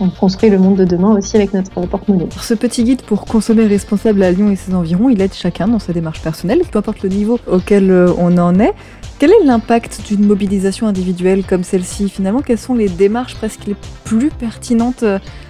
on 0.00 0.08
construit 0.08 0.50
le 0.50 0.58
monde 0.58 0.76
de 0.76 0.84
demain 0.84 1.16
aussi 1.16 1.36
avec 1.36 1.52
notre 1.52 1.70
porte-monnaie. 1.86 2.28
Ce 2.40 2.54
petit 2.54 2.84
guide 2.84 3.02
pour 3.02 3.26
consommer 3.26 3.66
responsable 3.66 4.22
à 4.22 4.30
Lyon 4.32 4.50
et 4.50 4.56
ses 4.56 4.74
environs, 4.74 5.08
il 5.10 5.20
aide 5.20 5.34
chacun 5.34 5.68
dans 5.68 5.78
sa 5.78 5.92
démarche 5.92 6.22
personnelle, 6.22 6.62
peu 6.70 6.78
importe 6.78 7.02
le 7.02 7.10
niveau 7.10 7.38
auquel 7.46 7.92
on 8.18 8.36
en 8.38 8.58
est. 8.58 8.72
Quel 9.20 9.32
est 9.32 9.44
l'impact 9.44 10.00
d'une 10.08 10.26
mobilisation 10.26 10.86
individuelle 10.86 11.44
comme 11.44 11.62
celle-ci? 11.62 12.08
Finalement, 12.08 12.40
quelles 12.40 12.56
sont 12.58 12.72
les 12.72 12.88
démarches 12.88 13.34
presque 13.34 13.66
les 13.66 13.76
plus 14.04 14.30
pertinentes 14.30 15.04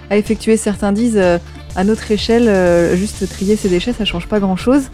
à 0.09 0.17
effectuer? 0.17 0.57
Certains 0.57 0.91
disent, 0.91 1.15
euh, 1.15 1.37
à 1.77 1.85
notre 1.85 2.11
échelle, 2.11 2.49
euh, 2.49 2.97
juste 2.97 3.29
trier 3.29 3.55
ses 3.55 3.69
déchets, 3.69 3.93
ça 3.93 4.03
change 4.03 4.27
pas 4.27 4.41
grand-chose. 4.41 4.89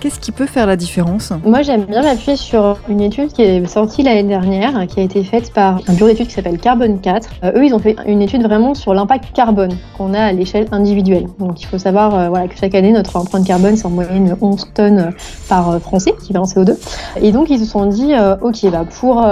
Qu'est-ce 0.00 0.20
qui 0.20 0.30
peut 0.30 0.46
faire 0.46 0.66
la 0.66 0.76
différence 0.76 1.32
Moi, 1.44 1.62
j'aime 1.62 1.84
bien 1.84 2.02
m'appuyer 2.02 2.36
sur 2.36 2.78
une 2.88 3.00
étude 3.00 3.32
qui 3.32 3.42
est 3.42 3.66
sortie 3.66 4.02
l'année 4.02 4.24
dernière, 4.24 4.86
qui 4.86 5.00
a 5.00 5.02
été 5.02 5.24
faite 5.24 5.52
par 5.54 5.80
un 5.88 5.94
bureau 5.94 6.08
d'études 6.08 6.26
qui 6.26 6.34
s'appelle 6.34 6.58
Carbone 6.58 7.00
4. 7.00 7.30
Euh, 7.44 7.52
eux, 7.56 7.64
ils 7.64 7.74
ont 7.74 7.78
fait 7.78 7.96
une 8.06 8.20
étude 8.20 8.42
vraiment 8.42 8.74
sur 8.74 8.92
l'impact 8.92 9.32
carbone 9.32 9.72
qu'on 9.96 10.12
a 10.12 10.20
à 10.20 10.32
l'échelle 10.32 10.66
individuelle. 10.70 11.26
Donc, 11.38 11.62
il 11.62 11.66
faut 11.66 11.78
savoir 11.78 12.14
euh, 12.14 12.46
que 12.46 12.56
chaque 12.56 12.74
année, 12.74 12.92
notre 12.92 13.16
empreinte 13.16 13.46
carbone, 13.46 13.76
c'est 13.76 13.86
en 13.86 13.90
moyenne 13.90 14.36
11 14.40 14.72
tonnes 14.74 15.12
par 15.48 15.80
Français, 15.80 16.12
qui 16.22 16.34
va 16.34 16.42
en 16.42 16.44
CO2. 16.44 16.76
Et 17.22 17.32
donc, 17.32 17.48
ils 17.48 17.58
se 17.58 17.64
sont 17.64 17.86
dit, 17.86 18.12
OK, 18.42 18.70
bah, 18.70 18.84
pour 19.00 19.26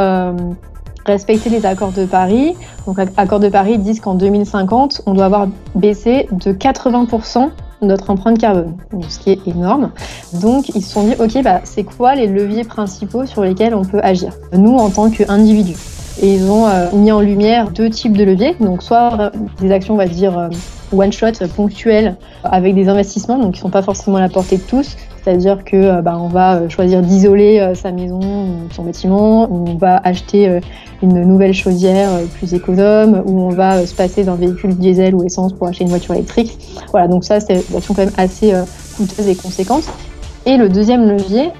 respecter 1.07 1.51
les 1.51 1.67
accords 1.67 1.93
de 1.93 2.07
Paris. 2.07 2.55
Donc, 2.87 2.99
accords 3.17 3.41
de 3.41 3.49
Paris 3.49 3.79
disent 3.79 4.01
qu'en 4.01 4.15
2050, 4.15 5.03
on 5.07 5.13
doit 5.13 5.27
avoir 5.27 5.49
baissé 5.75 6.29
de 6.33 6.53
80% 6.53 7.51
notre 7.83 8.11
empreinte 8.11 8.39
carbone, 8.39 8.77
ce 9.09 9.19
qui 9.19 9.31
est 9.31 9.47
énorme. 9.47 9.91
Donc 10.33 10.69
ils 10.71 10.83
se 10.83 10.93
sont 10.93 11.05
dit, 11.05 11.15
ok, 11.19 11.43
bah, 11.43 11.61
c'est 11.65 11.85
quoi 11.85 12.15
les 12.15 12.27
leviers 12.27 12.65
principaux 12.65 13.27
sur 13.27 13.43
lesquels 13.43 13.75
on 13.75 13.85
peut 13.85 14.01
agir? 14.03 14.33
Nous, 14.53 14.77
en 14.77 14.91
tant 14.91 15.11
qu'individus. 15.11 15.77
Et 16.21 16.35
ils 16.35 16.49
ont 16.49 16.67
euh, 16.67 16.87
mis 16.93 17.11
en 17.11 17.21
lumière 17.21 17.71
deux 17.71 17.91
types 17.91 18.17
de 18.17 18.25
leviers. 18.25 18.55
Donc 18.61 18.83
soit 18.83 19.21
euh, 19.21 19.31
des 19.61 19.73
actions, 19.73 19.95
on 19.95 19.99
va 19.99 20.07
dire, 20.07 20.39
euh, 20.39 20.49
one-shot, 20.93 21.47
ponctuelles, 21.57 22.17
avec 22.45 22.75
des 22.75 22.89
investissements, 22.89 23.39
donc 23.39 23.53
qui 23.53 23.59
ne 23.59 23.63
sont 23.63 23.71
pas 23.71 23.83
forcément 23.83 24.19
à 24.19 24.21
la 24.21 24.29
portée 24.29 24.59
de 24.59 24.63
tous. 24.63 24.97
C'est-à-dire 25.25 25.65
que 25.65 26.03
bah, 26.03 26.19
on 26.21 26.29
va 26.29 26.69
choisir 26.69 27.01
d'isoler 27.01 27.73
sa 27.75 27.93
maison 27.93 28.21
ou 28.21 28.73
son 28.75 28.83
bâtiment, 28.85 29.51
ou 29.51 29.65
on 29.69 29.75
va 29.77 29.97
acheter 30.05 30.61
une 31.03 31.23
nouvelle 31.25 31.55
chaudière 31.55 32.11
plus 32.39 32.53
économe, 32.53 33.23
ou 33.25 33.41
on 33.41 33.49
va 33.49 33.87
se 33.87 33.95
passer 33.95 34.23
d'un 34.25 34.35
véhicule 34.35 34.77
diesel 34.77 35.15
ou 35.15 35.25
essence 35.25 35.55
pour 35.55 35.67
acheter 35.67 35.85
une 35.85 35.91
voiture 35.91 36.15
électrique. 36.15 36.59
Voilà, 36.91 37.09
donc 37.09 37.25
ça, 37.25 37.41
c'est 37.41 37.55
une 37.71 37.77
action 37.77 37.95
quand 37.95 38.05
même 38.05 38.15
assez 38.19 38.53
coûteuse 38.97 39.27
et 39.27 39.35
conséquente. 39.35 39.85
Et 40.45 40.59
le 40.59 40.69
deuxième 40.69 41.09
levier, 41.09 41.53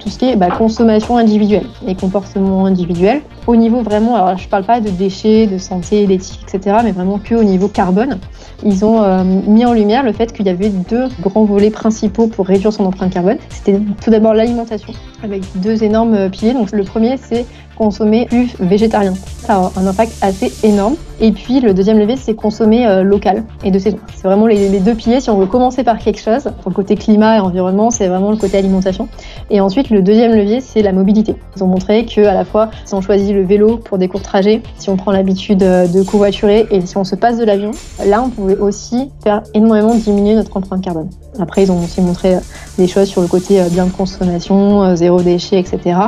tout 0.00 0.08
ce 0.08 0.18
qui 0.18 0.30
est 0.30 0.36
bah, 0.36 0.48
consommation 0.50 1.16
individuelle 1.16 1.66
et 1.86 1.94
comportement 1.94 2.66
individuel. 2.66 3.20
Au 3.46 3.56
niveau 3.56 3.82
vraiment, 3.82 4.16
alors 4.16 4.38
je 4.38 4.44
ne 4.44 4.48
parle 4.48 4.64
pas 4.64 4.80
de 4.80 4.88
déchets, 4.88 5.46
de 5.46 5.58
santé, 5.58 6.06
d'éthique, 6.06 6.40
etc., 6.42 6.78
mais 6.82 6.92
vraiment 6.92 7.18
que 7.18 7.34
au 7.34 7.44
niveau 7.44 7.68
carbone. 7.68 8.18
Ils 8.64 8.84
ont 8.84 9.02
euh, 9.02 9.22
mis 9.22 9.66
en 9.66 9.74
lumière 9.74 10.02
le 10.02 10.12
fait 10.12 10.32
qu'il 10.32 10.46
y 10.46 10.48
avait 10.48 10.70
deux 10.70 11.08
grands 11.20 11.44
volets 11.44 11.70
principaux 11.70 12.26
pour 12.26 12.46
réduire 12.46 12.72
son 12.72 12.86
empreinte 12.86 13.12
carbone. 13.12 13.36
C'était 13.50 13.78
tout 14.02 14.10
d'abord 14.10 14.32
l'alimentation, 14.32 14.94
avec 15.22 15.42
deux 15.56 15.84
énormes 15.84 16.30
piliers. 16.30 16.54
Donc 16.54 16.72
le 16.72 16.84
premier, 16.84 17.18
c'est 17.18 17.44
consommer 17.76 18.26
plus 18.26 18.54
végétarien. 18.58 19.14
Ça 19.14 19.56
a 19.56 19.72
un 19.76 19.86
impact 19.86 20.12
assez 20.22 20.52
énorme. 20.66 20.96
Et 21.20 21.32
puis 21.32 21.60
le 21.60 21.72
deuxième 21.72 21.98
levier, 21.98 22.16
c'est 22.16 22.34
consommer 22.34 22.86
euh, 22.86 23.02
local 23.02 23.44
et 23.64 23.70
de 23.70 23.78
saison. 23.78 23.98
C'est 24.14 24.26
vraiment 24.26 24.46
les, 24.46 24.80
deux 24.80 24.94
piliers. 24.94 25.20
Si 25.20 25.30
on 25.30 25.38
veut 25.38 25.46
commencer 25.46 25.84
par 25.84 25.98
quelque 25.98 26.20
chose, 26.20 26.44
pour 26.62 26.70
le 26.70 26.74
côté 26.74 26.94
climat 26.96 27.36
et 27.36 27.40
environnement, 27.40 27.90
c'est 27.90 28.08
vraiment 28.08 28.30
le 28.30 28.36
côté 28.36 28.58
alimentation. 28.58 29.08
Et 29.50 29.60
ensuite, 29.66 29.90
le 29.90 30.02
deuxième 30.02 30.34
levier, 30.34 30.60
c'est 30.60 30.82
la 30.82 30.92
mobilité. 30.92 31.34
Ils 31.56 31.64
ont 31.64 31.66
montré 31.66 32.06
que 32.06 32.22
à 32.22 32.34
la 32.34 32.44
fois, 32.44 32.70
si 32.84 32.94
on 32.94 33.00
choisit 33.00 33.34
le 33.34 33.42
vélo 33.42 33.76
pour 33.76 33.98
des 33.98 34.08
courts 34.08 34.22
trajets, 34.22 34.62
si 34.78 34.88
on 34.88 34.96
prend 34.96 35.12
l'habitude 35.12 35.62
euh, 35.62 35.86
de 35.86 36.02
covoiturer 36.02 36.66
et 36.70 36.80
si 36.86 36.96
on 36.96 37.04
se 37.04 37.14
passe 37.14 37.38
de 37.38 37.44
l'avion, 37.44 37.72
là, 38.04 38.22
on 38.22 38.30
pouvait 38.30 38.56
aussi 38.56 39.10
faire 39.22 39.42
énormément 39.54 39.94
diminuer 39.94 40.34
notre 40.34 40.56
empreinte 40.56 40.82
carbone. 40.82 41.10
Après, 41.38 41.64
ils 41.64 41.70
ont 41.70 41.82
aussi 41.82 42.00
montré 42.00 42.36
euh, 42.36 42.40
des 42.78 42.86
choses 42.86 43.08
sur 43.08 43.20
le 43.20 43.28
côté 43.28 43.60
bien 43.70 43.86
de 43.86 43.90
consommation, 43.90 44.96
zéro 44.96 45.20
déchet, 45.20 45.58
etc. 45.58 45.98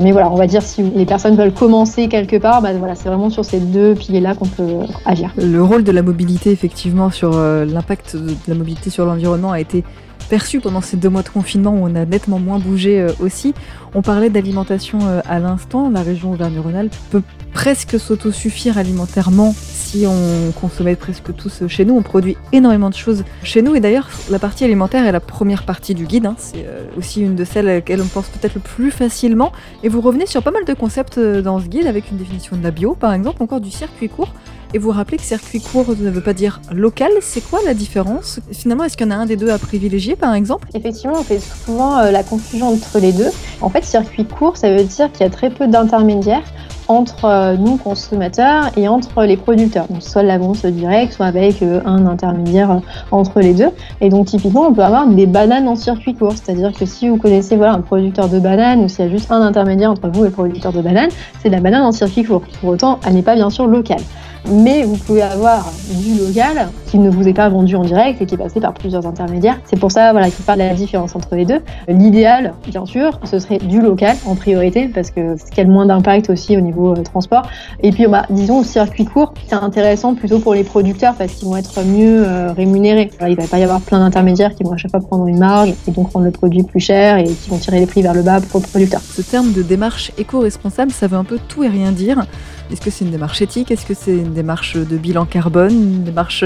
Mais 0.00 0.12
voilà, 0.12 0.30
on 0.30 0.36
va 0.36 0.46
dire 0.46 0.62
si 0.62 0.82
les 0.82 1.06
personnes 1.06 1.36
veulent 1.36 1.52
commencer 1.52 2.08
quelque 2.08 2.36
part, 2.36 2.62
bah 2.62 2.72
voilà, 2.74 2.94
c'est 2.94 3.08
vraiment 3.08 3.30
sur 3.30 3.44
ces 3.44 3.58
deux 3.58 3.94
piliers-là 3.94 4.34
qu'on 4.34 4.46
peut 4.46 4.80
agir. 5.04 5.32
Le 5.36 5.62
rôle 5.62 5.84
de 5.84 5.92
la 5.92 6.02
mobilité, 6.02 6.50
effectivement, 6.50 7.10
sur 7.10 7.32
euh, 7.34 7.64
l'impact 7.64 8.16
de 8.16 8.34
la 8.48 8.54
mobilité 8.54 8.90
sur 8.90 9.04
l'environnement 9.06 9.52
a 9.52 9.60
été 9.60 9.84
perçu 10.26 10.60
pendant 10.60 10.80
ces 10.80 10.96
deux 10.96 11.08
mois 11.08 11.22
de 11.22 11.28
confinement 11.28 11.66
on 11.74 11.94
a 11.94 12.04
nettement 12.04 12.38
moins 12.38 12.58
bougé 12.58 13.00
euh, 13.00 13.12
aussi. 13.20 13.54
On 13.94 14.02
parlait 14.02 14.30
d'alimentation 14.30 14.98
euh, 15.02 15.20
à 15.26 15.38
l'instant. 15.38 15.90
La 15.90 16.02
région 16.02 16.32
Auvergne-Rhône-Alpes 16.32 16.94
peut 17.10 17.22
presque 17.52 17.98
s'autosuffire 17.98 18.76
alimentairement 18.78 19.54
si 19.56 20.06
on 20.06 20.52
consommait 20.52 20.96
presque 20.96 21.34
tous 21.34 21.66
chez 21.68 21.84
nous. 21.84 21.96
On 21.96 22.02
produit 22.02 22.36
énormément 22.52 22.90
de 22.90 22.94
choses 22.94 23.24
chez 23.42 23.62
nous. 23.62 23.74
Et 23.74 23.80
d'ailleurs, 23.80 24.08
la 24.30 24.38
partie 24.38 24.64
alimentaire 24.64 25.06
est 25.06 25.12
la 25.12 25.20
première 25.20 25.64
partie 25.64 25.94
du 25.94 26.04
guide. 26.04 26.26
Hein. 26.26 26.34
C'est 26.38 26.66
euh, 26.66 26.84
aussi 26.98 27.22
une 27.22 27.36
de 27.36 27.44
celles 27.44 27.68
à 27.68 27.74
laquelle 27.74 28.02
on 28.02 28.06
pense 28.06 28.28
peut-être 28.28 28.54
le 28.54 28.60
plus 28.60 28.90
facilement. 28.90 29.52
Et 29.82 29.88
vous 29.88 30.00
revenez 30.00 30.26
sur 30.26 30.42
pas 30.42 30.50
mal 30.50 30.64
de 30.64 30.74
concepts 30.74 31.18
dans 31.18 31.60
ce 31.60 31.66
guide 31.66 31.86
avec 31.86 32.10
une 32.10 32.18
définition 32.18 32.56
de 32.56 32.62
la 32.62 32.70
bio, 32.70 32.94
par 32.94 33.12
exemple, 33.12 33.42
encore 33.42 33.60
du 33.60 33.70
circuit 33.70 34.08
court. 34.08 34.32
Et 34.74 34.78
vous 34.78 34.90
rappelez 34.90 35.16
que 35.16 35.22
circuit 35.22 35.60
court 35.60 35.94
ne 35.98 36.10
veut 36.10 36.20
pas 36.20 36.32
dire 36.32 36.60
local. 36.72 37.10
C'est 37.20 37.40
quoi 37.40 37.60
la 37.64 37.74
différence? 37.74 38.40
Finalement, 38.52 38.84
est-ce 38.84 38.96
qu'il 38.96 39.06
y 39.06 39.08
en 39.08 39.12
a 39.12 39.16
un 39.16 39.26
des 39.26 39.36
deux 39.36 39.50
à 39.50 39.58
privilégier, 39.58 40.16
par 40.16 40.34
exemple? 40.34 40.68
Effectivement, 40.74 41.16
on 41.18 41.22
fait 41.22 41.38
souvent 41.38 41.98
euh, 41.98 42.10
la 42.10 42.22
confusion 42.22 42.68
entre 42.68 42.98
les 42.98 43.12
deux. 43.12 43.30
En 43.60 43.70
fait, 43.70 43.84
circuit 43.84 44.24
court, 44.24 44.56
ça 44.56 44.74
veut 44.74 44.84
dire 44.84 45.10
qu'il 45.12 45.22
y 45.22 45.28
a 45.28 45.30
très 45.30 45.50
peu 45.50 45.66
d'intermédiaires 45.68 46.42
entre 46.88 47.24
euh, 47.24 47.56
nous 47.56 47.76
consommateurs 47.76 48.70
et 48.76 48.88
entre 48.88 49.24
les 49.24 49.36
producteurs. 49.36 49.86
Donc 49.88 50.02
soit 50.02 50.22
la 50.22 50.38
vente 50.38 50.64
directe, 50.66 51.14
soit 51.14 51.26
avec 51.26 51.62
euh, 51.62 51.80
un 51.84 52.06
intermédiaire 52.06 52.80
entre 53.10 53.40
les 53.40 53.54
deux. 53.54 53.70
Et 54.00 54.08
donc 54.08 54.26
typiquement, 54.26 54.68
on 54.68 54.72
peut 54.72 54.82
avoir 54.82 55.06
des 55.06 55.26
bananes 55.26 55.68
en 55.68 55.76
circuit 55.76 56.14
court, 56.14 56.34
c'est-à-dire 56.34 56.72
que 56.72 56.86
si 56.86 57.08
vous 57.08 57.16
connaissez 57.16 57.56
voilà 57.56 57.72
un 57.72 57.80
producteur 57.80 58.28
de 58.28 58.38
bananes 58.38 58.84
ou 58.84 58.88
s'il 58.88 59.04
y 59.04 59.08
a 59.08 59.10
juste 59.10 59.30
un 59.30 59.42
intermédiaire 59.42 59.90
entre 59.90 60.08
vous 60.08 60.24
et 60.24 60.28
le 60.28 60.32
producteur 60.32 60.72
de 60.72 60.80
bananes, 60.80 61.10
c'est 61.42 61.48
de 61.48 61.54
la 61.54 61.60
banane 61.60 61.82
en 61.82 61.92
circuit 61.92 62.24
court. 62.24 62.42
Pour 62.60 62.70
autant, 62.70 63.00
elle 63.06 63.14
n'est 63.14 63.22
pas 63.22 63.34
bien 63.34 63.50
sûr 63.50 63.66
locale 63.66 64.02
mais 64.48 64.84
vous 64.84 64.96
pouvez 64.96 65.22
avoir 65.22 65.70
du 65.90 66.14
local 66.14 66.68
qui 66.86 66.98
ne 66.98 67.10
vous 67.10 67.26
est 67.28 67.32
pas 67.32 67.48
vendu 67.48 67.74
en 67.76 67.82
direct 67.82 68.20
et 68.22 68.26
qui 68.26 68.34
est 68.34 68.38
passé 68.38 68.60
par 68.60 68.74
plusieurs 68.74 69.06
intermédiaires. 69.06 69.58
C'est 69.64 69.78
pour 69.78 69.90
ça 69.90 70.12
voilà, 70.12 70.30
qu'il 70.30 70.44
parle 70.44 70.60
de 70.60 70.64
la 70.64 70.74
différence 70.74 71.14
entre 71.16 71.34
les 71.34 71.44
deux. 71.44 71.60
L'idéal, 71.88 72.54
bien 72.66 72.86
sûr, 72.86 73.20
ce 73.24 73.38
serait 73.38 73.58
du 73.58 73.80
local 73.80 74.16
en 74.24 74.34
priorité 74.34 74.88
parce 74.88 75.10
que 75.10 75.36
c'est 75.36 75.48
qu'il 75.48 75.58
y 75.58 75.60
a 75.60 75.64
le 75.64 75.72
moins 75.72 75.86
d'impact 75.86 76.30
aussi 76.30 76.56
au 76.56 76.60
niveau 76.60 76.92
euh, 76.92 77.02
transport. 77.02 77.42
Et 77.82 77.90
puis, 77.90 78.06
bah, 78.06 78.24
disons, 78.30 78.60
le 78.60 78.64
circuit 78.64 79.04
court, 79.04 79.34
c'est 79.46 79.54
intéressant 79.54 80.14
plutôt 80.14 80.38
pour 80.38 80.54
les 80.54 80.64
producteurs 80.64 81.14
parce 81.14 81.32
qu'ils 81.34 81.48
vont 81.48 81.56
être 81.56 81.82
mieux 81.84 82.24
euh, 82.26 82.52
rémunérés. 82.52 83.10
il 83.22 83.30
ne 83.30 83.36
va 83.36 83.46
pas 83.46 83.58
y 83.58 83.64
avoir 83.64 83.80
plein 83.80 83.98
d'intermédiaires 83.98 84.54
qui 84.54 84.62
vont 84.62 84.72
à 84.72 84.76
chaque 84.76 84.90
fois 84.90 85.00
prendre 85.00 85.26
une 85.26 85.38
marge 85.38 85.74
et 85.88 85.90
donc 85.90 86.12
rendre 86.12 86.24
le 86.24 86.30
produit 86.30 86.62
plus 86.62 86.80
cher 86.80 87.18
et 87.18 87.24
qui 87.24 87.50
vont 87.50 87.58
tirer 87.58 87.80
les 87.80 87.86
prix 87.86 88.02
vers 88.02 88.14
le 88.14 88.22
bas 88.22 88.40
pour 88.40 88.60
le 88.60 88.66
producteur. 88.66 89.00
Ce 89.00 89.22
terme 89.22 89.52
de 89.52 89.62
démarche 89.62 90.12
éco-responsable, 90.18 90.92
ça 90.92 91.06
veut 91.06 91.16
un 91.16 91.24
peu 91.24 91.38
tout 91.48 91.64
et 91.64 91.68
rien 91.68 91.92
dire. 91.92 92.26
Est-ce 92.70 92.80
que 92.80 92.90
c'est 92.90 93.04
une 93.04 93.10
démarche 93.10 93.42
éthique? 93.42 93.70
Est-ce 93.70 93.86
que 93.86 93.94
c'est 93.94 94.16
une 94.16 94.32
démarche 94.32 94.76
de 94.76 94.96
bilan 94.96 95.24
carbone? 95.24 95.72
Une 95.72 96.04
démarche 96.04 96.44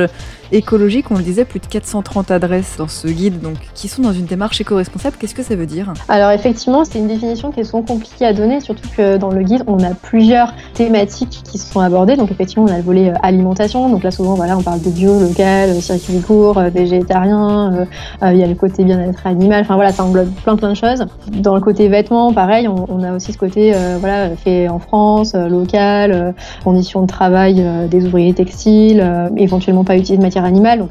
écologique? 0.52 1.10
On 1.10 1.16
le 1.16 1.22
disait, 1.22 1.44
plus 1.44 1.60
de 1.60 1.66
430 1.66 2.30
adresses 2.30 2.76
dans 2.78 2.88
ce 2.88 3.08
guide, 3.08 3.40
donc 3.40 3.56
qui 3.74 3.88
sont 3.88 4.02
dans 4.02 4.12
une 4.12 4.26
démarche 4.26 4.60
éco-responsable. 4.60 5.16
Qu'est-ce 5.18 5.34
que 5.34 5.42
ça 5.42 5.56
veut 5.56 5.66
dire? 5.66 5.92
Alors 6.08 6.30
effectivement, 6.30 6.84
c'est 6.84 6.98
une 6.98 7.08
définition 7.08 7.50
qui 7.52 7.60
est 7.60 7.64
souvent 7.64 7.82
compliquée 7.82 8.26
à 8.26 8.32
donner, 8.32 8.60
surtout 8.60 8.88
que 8.96 9.16
dans 9.16 9.30
le 9.30 9.42
guide, 9.42 9.64
on 9.66 9.82
a 9.82 9.94
plusieurs 9.94 10.54
thématiques 10.74 11.42
qui 11.44 11.58
sont 11.58 11.80
abordées. 11.80 12.16
Donc 12.16 12.30
effectivement, 12.30 12.64
on 12.64 12.72
a 12.72 12.76
le 12.76 12.82
volet 12.82 13.10
euh, 13.10 13.14
alimentation. 13.22 13.88
Donc 13.88 14.02
là, 14.02 14.10
souvent, 14.10 14.34
voilà, 14.34 14.56
on 14.56 14.62
parle 14.62 14.80
de 14.80 14.90
bio, 14.90 15.18
local, 15.20 15.70
euh, 15.70 15.80
circuit 15.80 16.20
court, 16.20 16.58
euh, 16.58 16.68
végétarien. 16.68 17.86
Il 18.22 18.36
y 18.36 18.42
a 18.42 18.46
le 18.46 18.54
côté 18.54 18.84
bien-être 18.84 19.26
animal. 19.26 19.62
Enfin 19.62 19.74
voilà, 19.74 19.92
ça 19.92 20.04
englobe 20.04 20.30
plein 20.42 20.56
plein 20.56 20.70
de 20.70 20.74
choses. 20.74 21.06
Dans 21.32 21.54
le 21.54 21.60
côté 21.60 21.88
vêtements, 21.88 22.32
pareil, 22.32 22.68
on, 22.68 23.02
a 23.02 23.14
aussi 23.14 23.32
ce 23.32 23.38
côté 23.38 23.74
voilà 24.00 24.30
fait 24.36 24.68
en 24.68 24.78
France, 24.78 25.34
local 25.34 26.09
euh, 26.10 26.32
conditions 26.64 27.02
de 27.02 27.06
travail 27.06 27.56
euh, 27.58 27.86
des 27.86 28.06
ouvriers 28.06 28.34
textiles, 28.34 29.00
euh, 29.00 29.28
éventuellement 29.36 29.84
pas 29.84 29.96
utiliser 29.96 30.16
de 30.16 30.22
matière 30.22 30.44
animale. 30.44 30.86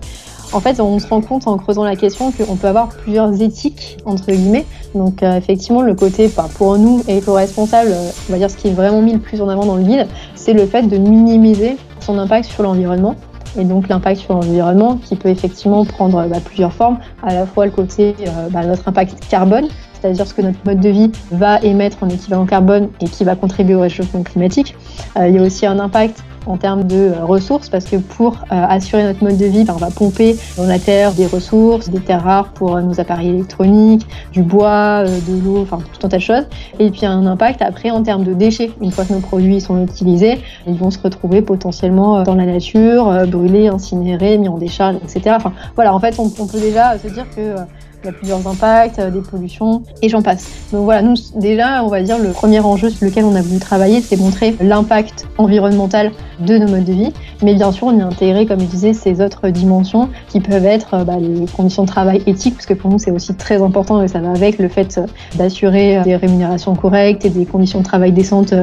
en 0.51 0.59
fait, 0.59 0.79
on 0.79 0.97
se 0.99 1.07
rend 1.07 1.21
compte 1.21 1.47
en 1.47 1.57
creusant 1.57 1.83
la 1.83 1.95
question 1.95 2.31
qu'on 2.31 2.55
peut 2.55 2.67
avoir 2.67 2.89
plusieurs 2.89 3.41
éthiques, 3.41 3.97
entre 4.05 4.31
guillemets. 4.31 4.65
Donc, 4.95 5.21
effectivement, 5.21 5.83
le 5.83 5.93
côté, 5.93 6.29
pour 6.57 6.77
nous, 6.79 7.03
éco-responsable, 7.07 7.91
on 8.27 8.31
va 8.31 8.39
dire 8.39 8.49
ce 8.49 8.57
qui 8.57 8.69
est 8.69 8.73
vraiment 8.73 9.01
mis 9.03 9.13
le 9.13 9.19
plus 9.19 9.41
en 9.41 9.49
avant 9.49 9.65
dans 9.65 9.75
le 9.75 9.83
guide, 9.83 10.07
c'est 10.33 10.53
le 10.53 10.65
fait 10.65 10.83
de 10.83 10.97
minimiser 10.97 11.77
son 11.99 12.17
impact 12.17 12.49
sur 12.49 12.63
l'environnement. 12.63 13.15
Et 13.59 13.63
donc, 13.63 13.87
l'impact 13.89 14.21
sur 14.21 14.33
l'environnement 14.33 14.97
qui 14.97 15.15
peut 15.15 15.29
effectivement 15.29 15.85
prendre 15.85 16.25
bah, 16.27 16.37
plusieurs 16.43 16.73
formes, 16.73 16.97
à 17.21 17.35
la 17.35 17.45
fois 17.45 17.65
le 17.65 17.71
côté, 17.71 18.15
bah, 18.49 18.65
notre 18.65 18.87
impact 18.87 19.27
carbone, 19.29 19.67
c'est-à-dire 20.01 20.27
ce 20.27 20.33
que 20.33 20.41
notre 20.41 20.59
mode 20.65 20.79
de 20.79 20.89
vie 20.89 21.11
va 21.31 21.59
émettre 21.61 21.97
en 22.01 22.09
équivalent 22.09 22.45
carbone 22.45 22.89
et 23.01 23.05
qui 23.05 23.23
va 23.23 23.35
contribuer 23.35 23.75
au 23.75 23.81
réchauffement 23.81 24.23
climatique. 24.23 24.75
Euh, 25.17 25.27
il 25.27 25.35
y 25.35 25.39
a 25.39 25.41
aussi 25.41 25.65
un 25.65 25.79
impact 25.79 26.23
en 26.45 26.57
termes 26.57 26.85
de 26.85 26.95
euh, 26.95 27.25
ressources 27.25 27.69
parce 27.69 27.85
que 27.85 27.97
pour 27.97 28.37
euh, 28.51 28.65
assurer 28.69 29.03
notre 29.03 29.23
mode 29.23 29.37
de 29.37 29.45
vie, 29.45 29.65
ben, 29.65 29.73
on 29.75 29.79
va 29.79 29.91
pomper 29.91 30.37
dans 30.57 30.65
la 30.65 30.79
terre 30.79 31.11
des 31.13 31.25
ressources, 31.25 31.89
des 31.89 31.99
terres 31.99 32.23
rares 32.23 32.49
pour 32.53 32.79
nos 32.79 32.99
appareils 32.99 33.29
électroniques, 33.29 34.07
du 34.31 34.41
bois, 34.41 35.03
de 35.03 35.43
l'eau, 35.43 35.61
enfin 35.61 35.79
tout 35.79 36.05
un 36.05 36.09
tas 36.09 36.17
de 36.17 36.21
choses. 36.21 36.45
Et 36.79 36.91
puis 36.91 37.05
un 37.05 37.25
impact 37.25 37.61
après 37.61 37.91
en 37.91 38.03
termes 38.03 38.23
de 38.23 38.33
déchets. 38.33 38.71
Une 38.81 38.91
fois 38.91 39.05
que 39.05 39.13
nos 39.13 39.19
produits 39.19 39.61
sont 39.61 39.83
utilisés, 39.83 40.39
ils 40.65 40.77
vont 40.77 40.91
se 40.91 40.99
retrouver 40.99 41.41
potentiellement 41.41 42.23
dans 42.23 42.35
la 42.35 42.45
nature, 42.45 43.27
brûlés, 43.27 43.67
incinérés, 43.67 44.37
mis 44.37 44.47
en 44.47 44.57
décharge, 44.57 44.95
etc. 45.03 45.35
Enfin 45.35 45.53
voilà, 45.75 45.93
en 45.93 45.99
fait 45.99 46.15
on, 46.19 46.31
on 46.39 46.47
peut 46.47 46.59
déjà 46.59 46.97
se 46.97 47.07
dire 47.07 47.25
que 47.35 47.55
il 48.03 48.07
y 48.07 48.09
a 48.09 48.13
plusieurs 48.13 48.47
impacts, 48.47 48.99
euh, 48.99 49.09
des 49.09 49.21
pollutions, 49.21 49.83
et 50.01 50.09
j'en 50.09 50.21
passe. 50.21 50.49
Donc 50.71 50.83
voilà, 50.83 51.01
nous, 51.01 51.15
déjà, 51.35 51.83
on 51.83 51.89
va 51.89 52.01
dire, 52.01 52.17
le 52.17 52.31
premier 52.31 52.59
enjeu 52.59 52.89
sur 52.89 53.05
lequel 53.05 53.25
on 53.25 53.35
a 53.35 53.41
voulu 53.41 53.59
travailler, 53.59 54.01
c'est 54.01 54.17
montrer 54.17 54.55
l'impact 54.61 55.27
environnemental 55.37 56.11
de 56.39 56.57
nos 56.57 56.67
modes 56.67 56.85
de 56.85 56.93
vie. 56.93 57.13
Mais 57.43 57.55
bien 57.55 57.71
sûr, 57.71 57.87
on 57.87 57.97
y 57.97 58.01
a 58.01 58.05
intégré, 58.05 58.45
comme 58.45 58.61
je 58.61 58.65
disais, 58.65 58.93
ces 58.93 59.21
autres 59.21 59.49
dimensions 59.49 60.09
qui 60.29 60.39
peuvent 60.39 60.65
être 60.65 61.03
bah, 61.03 61.17
les 61.19 61.45
conditions 61.47 61.83
de 61.83 61.87
travail 61.87 62.23
éthiques, 62.25 62.55
parce 62.55 62.65
que 62.65 62.73
pour 62.73 62.89
nous, 62.89 62.99
c'est 62.99 63.11
aussi 63.11 63.35
très 63.35 63.61
important 63.61 64.01
et 64.01 64.07
ça 64.07 64.19
va 64.19 64.31
avec 64.31 64.59
le 64.59 64.69
fait 64.69 64.99
d'assurer 65.35 66.01
des 66.03 66.15
rémunérations 66.15 66.75
correctes 66.75 67.25
et 67.25 67.29
des 67.29 67.45
conditions 67.45 67.79
de 67.79 67.85
travail 67.85 68.11
décentes 68.11 68.53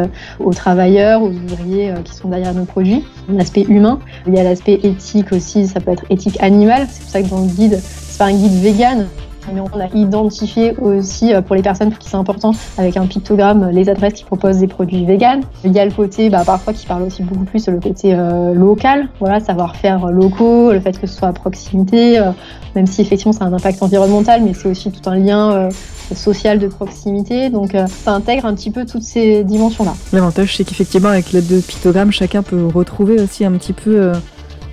aux 0.41 0.53
travailleurs, 0.53 1.23
aux 1.23 1.31
ouvriers 1.31 1.93
qui 2.05 2.15
sont 2.15 2.29
derrière 2.29 2.55
nos 2.55 2.65
produits. 2.65 3.05
L'aspect 3.29 3.63
humain, 3.69 3.99
il 4.27 4.35
y 4.35 4.39
a 4.39 4.43
l'aspect 4.43 4.81
éthique 4.83 5.33
aussi, 5.33 5.67
ça 5.67 5.81
peut 5.81 5.91
être 5.91 6.05
éthique 6.11 6.43
animale. 6.43 6.87
C'est 6.91 7.03
pour 7.03 7.11
ça 7.11 7.23
que 7.23 7.29
dans 7.29 7.41
le 7.41 7.49
guide, 7.49 7.81
c'est 7.83 8.19
pas 8.19 8.27
un 8.27 8.33
guide 8.33 8.63
vegan, 8.63 9.07
on 9.55 9.81
a 9.81 9.89
identifié 9.95 10.75
aussi 10.79 11.33
euh, 11.33 11.41
pour 11.41 11.57
les 11.57 11.63
personnes 11.63 11.91
pour 11.91 11.99
qui 11.99 12.09
c'est 12.09 12.17
important 12.17 12.53
avec 12.79 12.97
un 12.97 13.07
pictogramme 13.07 13.71
les 13.71 13.89
adresses 13.89 14.15
qui 14.15 14.25
proposent 14.25 14.59
des 14.59 14.67
produits 14.67 15.05
véganes. 15.05 15.43
Il 15.65 15.73
y 15.73 15.79
a 15.79 15.85
le 15.85 15.91
côté 15.91 16.31
bah, 16.31 16.43
parfois 16.45 16.73
qui 16.73 16.87
parle 16.87 17.03
aussi 17.03 17.23
beaucoup 17.23 17.45
plus 17.45 17.69
le 17.69 17.81
côté 17.81 18.15
euh, 18.15 18.55
local, 18.55 19.09
voilà, 19.21 19.41
savoir-faire 19.41 20.07
locaux, 20.07 20.73
le 20.73 20.81
fait 20.81 20.99
que 20.99 21.07
ce 21.07 21.15
soit 21.15 21.29
à 21.29 21.33
proximité, 21.33 22.19
euh, 22.19 22.31
même 22.75 22.87
si 22.87 23.01
effectivement 23.01 23.33
c'est 23.33 23.45
un 23.45 23.53
impact 23.53 23.83
environnemental, 23.83 24.43
mais 24.43 24.53
c'est 24.55 24.69
aussi 24.69 24.91
tout 24.91 25.09
un 25.09 25.17
lien 25.17 25.69
social 26.15 26.59
de 26.59 26.67
proximité. 26.67 27.51
Donc 27.51 27.75
ça 27.89 28.13
intègre 28.13 28.47
un 28.47 28.55
petit 28.55 28.71
peu 28.71 28.85
toutes 28.85 29.03
ces 29.03 29.45
dimensions-là. 29.45 29.95
L'avantage 30.13 30.57
c'est 30.57 30.65
qu'effectivement 30.65 31.09
avec 31.09 31.33
l'aide 31.33 31.47
de 31.47 31.61
pictogrammes, 31.61 32.13
chacun 32.13 32.43
peut 32.43 32.67
retrouver 32.67 33.21
aussi 33.21 33.45
un 33.45 33.53
petit 33.53 33.73
peu 33.73 34.13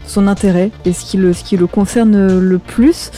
son 0.06 0.28
intérêt 0.28 0.72
et 0.86 0.92
ce 0.92 1.06
qui 1.06 1.18
le, 1.18 1.32
ce 1.34 1.44
qui 1.44 1.56
le 1.56 1.68
concerne 1.68 2.40
le 2.40 2.60
plus 2.60 3.12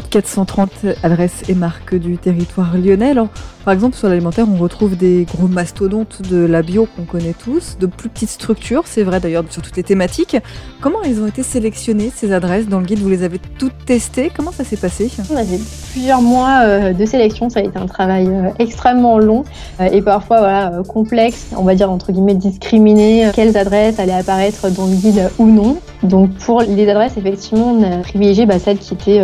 plus 0.00 0.08
de 0.08 0.12
430 0.12 0.70
adresses 1.02 1.42
et 1.48 1.54
marques 1.54 1.94
du 1.94 2.18
territoire 2.18 2.76
lyonnais. 2.76 3.14
Par 3.64 3.74
exemple, 3.74 3.96
sur 3.96 4.08
l'alimentaire, 4.08 4.46
on 4.50 4.56
retrouve 4.56 4.96
des 4.96 5.26
gros 5.26 5.46
mastodontes 5.46 6.22
de 6.22 6.38
la 6.38 6.62
bio 6.62 6.88
qu'on 6.96 7.04
connaît 7.04 7.34
tous, 7.34 7.76
de 7.78 7.86
plus 7.86 8.08
petites 8.08 8.30
structures, 8.30 8.84
c'est 8.86 9.02
vrai 9.02 9.20
d'ailleurs 9.20 9.44
sur 9.50 9.60
toutes 9.60 9.76
les 9.76 9.82
thématiques. 9.82 10.36
Comment 10.80 11.02
elles 11.04 11.20
ont 11.20 11.26
été 11.26 11.42
sélectionnées, 11.42 12.10
ces 12.14 12.32
adresses 12.32 12.68
Dans 12.68 12.80
le 12.80 12.86
guide, 12.86 13.00
vous 13.00 13.08
les 13.10 13.22
avez 13.22 13.38
toutes 13.58 13.84
testées? 13.84 14.30
Comment 14.34 14.52
ça 14.52 14.64
s'est 14.64 14.78
passé? 14.78 15.10
On 15.30 15.36
a 15.36 15.44
fait 15.44 15.60
plusieurs 15.92 16.22
mois 16.22 16.62
euh, 16.62 16.92
de 16.94 17.04
sélection, 17.04 17.50
ça 17.50 17.60
a 17.60 17.62
été 17.62 17.78
un 17.78 17.86
travail 17.86 18.28
euh, 18.28 18.48
extrêmement 18.58 19.18
long 19.18 19.44
euh, 19.80 19.88
et 19.92 20.00
parfois 20.00 20.38
voilà, 20.38 20.82
complexe, 20.88 21.48
on 21.56 21.64
va 21.64 21.74
dire 21.74 21.90
entre 21.90 22.12
guillemets 22.12 22.34
discriminer 22.34 23.30
quelles 23.34 23.56
adresses 23.58 24.00
allaient 24.00 24.12
apparaître 24.12 24.70
dans 24.70 24.86
le 24.86 24.94
guide 24.94 25.30
ou 25.38 25.46
non. 25.46 25.76
Donc 26.02 26.30
pour 26.38 26.62
les 26.62 26.88
adresses, 26.88 27.18
effectivement, 27.18 27.72
on 27.72 27.82
a 27.82 27.98
privilégié 27.98 28.46
bah, 28.46 28.58
celles 28.58 28.78
qui 28.78 28.94
étaient 28.94 29.22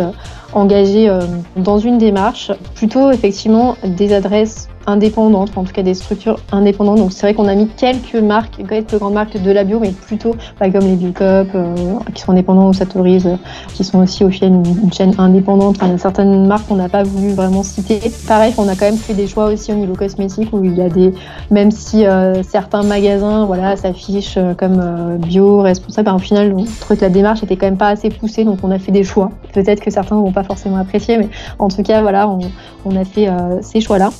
engagées 0.53 1.09
dans 1.55 1.77
une 1.77 1.97
démarche, 1.97 2.51
plutôt 2.75 3.11
effectivement 3.11 3.75
des 3.83 4.13
adresses 4.13 4.69
indépendantes, 4.87 5.51
en 5.57 5.63
tout 5.63 5.73
cas 5.73 5.83
des 5.83 5.93
structures 5.93 6.39
indépendantes. 6.51 6.97
Donc 6.97 7.11
c'est 7.11 7.21
vrai 7.21 7.33
qu'on 7.33 7.47
a 7.47 7.55
mis 7.55 7.67
quelques 7.67 8.15
marques, 8.15 8.65
quelques 8.67 8.97
grandes 8.97 9.13
marques 9.13 9.39
de 9.39 9.51
la 9.51 9.65
bio, 9.65 9.79
mais 9.79 9.91
plutôt 9.91 10.35
pas 10.57 10.69
comme 10.69 10.87
les 10.87 10.95
Biocop, 10.95 11.49
euh, 11.53 11.75
qui 12.15 12.21
sont 12.21 12.31
indépendants 12.31 12.69
ou 12.69 12.73
s'autorisent, 12.73 13.37
qui 13.73 13.83
sont 13.83 13.99
aussi 13.99 14.23
au 14.23 14.29
final 14.29 14.63
une, 14.65 14.93
chaîne 14.93 15.13
indépendante. 15.17 15.77
il 15.81 15.89
y 15.89 15.91
a 15.91 15.97
certaines 15.97 16.47
marques 16.47 16.67
qu'on 16.67 16.75
n'a 16.75 16.89
pas 16.89 17.03
voulu 17.03 17.33
vraiment 17.33 17.63
citer. 17.63 17.99
Pareil, 18.27 18.53
on 18.57 18.67
a 18.69 18.75
quand 18.75 18.85
même 18.85 18.97
fait 18.97 19.13
des 19.13 19.27
choix 19.27 19.47
aussi 19.47 19.73
au 19.73 19.75
niveau 19.75 19.93
cosmétique 19.93 20.49
où 20.53 20.63
il 20.63 20.75
y 20.75 20.81
a 20.81 20.89
des, 20.89 21.13
même 21.51 21.69
si 21.69 22.05
euh, 22.05 22.41
certains 22.43 22.83
magasins, 22.83 23.45
voilà, 23.45 23.75
s'affichent 23.75 24.37
euh, 24.37 24.53
comme 24.53 25.17
bio, 25.17 25.59
responsable, 25.59 26.05
ben, 26.05 26.15
au 26.15 26.19
final, 26.19 26.53
on 26.55 26.63
trouvait 26.79 26.95
que 26.95 27.01
la 27.01 27.09
démarche 27.09 27.43
était 27.43 27.57
quand 27.57 27.65
même 27.65 27.77
pas 27.77 27.89
assez 27.89 28.09
poussée, 28.09 28.45
donc 28.45 28.59
on 28.63 28.71
a 28.71 28.79
fait 28.79 28.93
des 28.93 29.03
choix. 29.03 29.31
Peut-être 29.53 29.81
que 29.81 29.91
certains 29.91 30.15
vont 30.15 30.31
pas 30.31 30.43
forcément 30.43 30.77
apprécier, 30.77 31.17
mais 31.17 31.27
en 31.59 31.67
tout 31.67 31.83
cas, 31.83 32.01
voilà, 32.01 32.29
on 32.85 32.95
a 32.95 33.03
fait 33.03 33.27
ces 33.61 33.81
choix-là. 33.81 34.11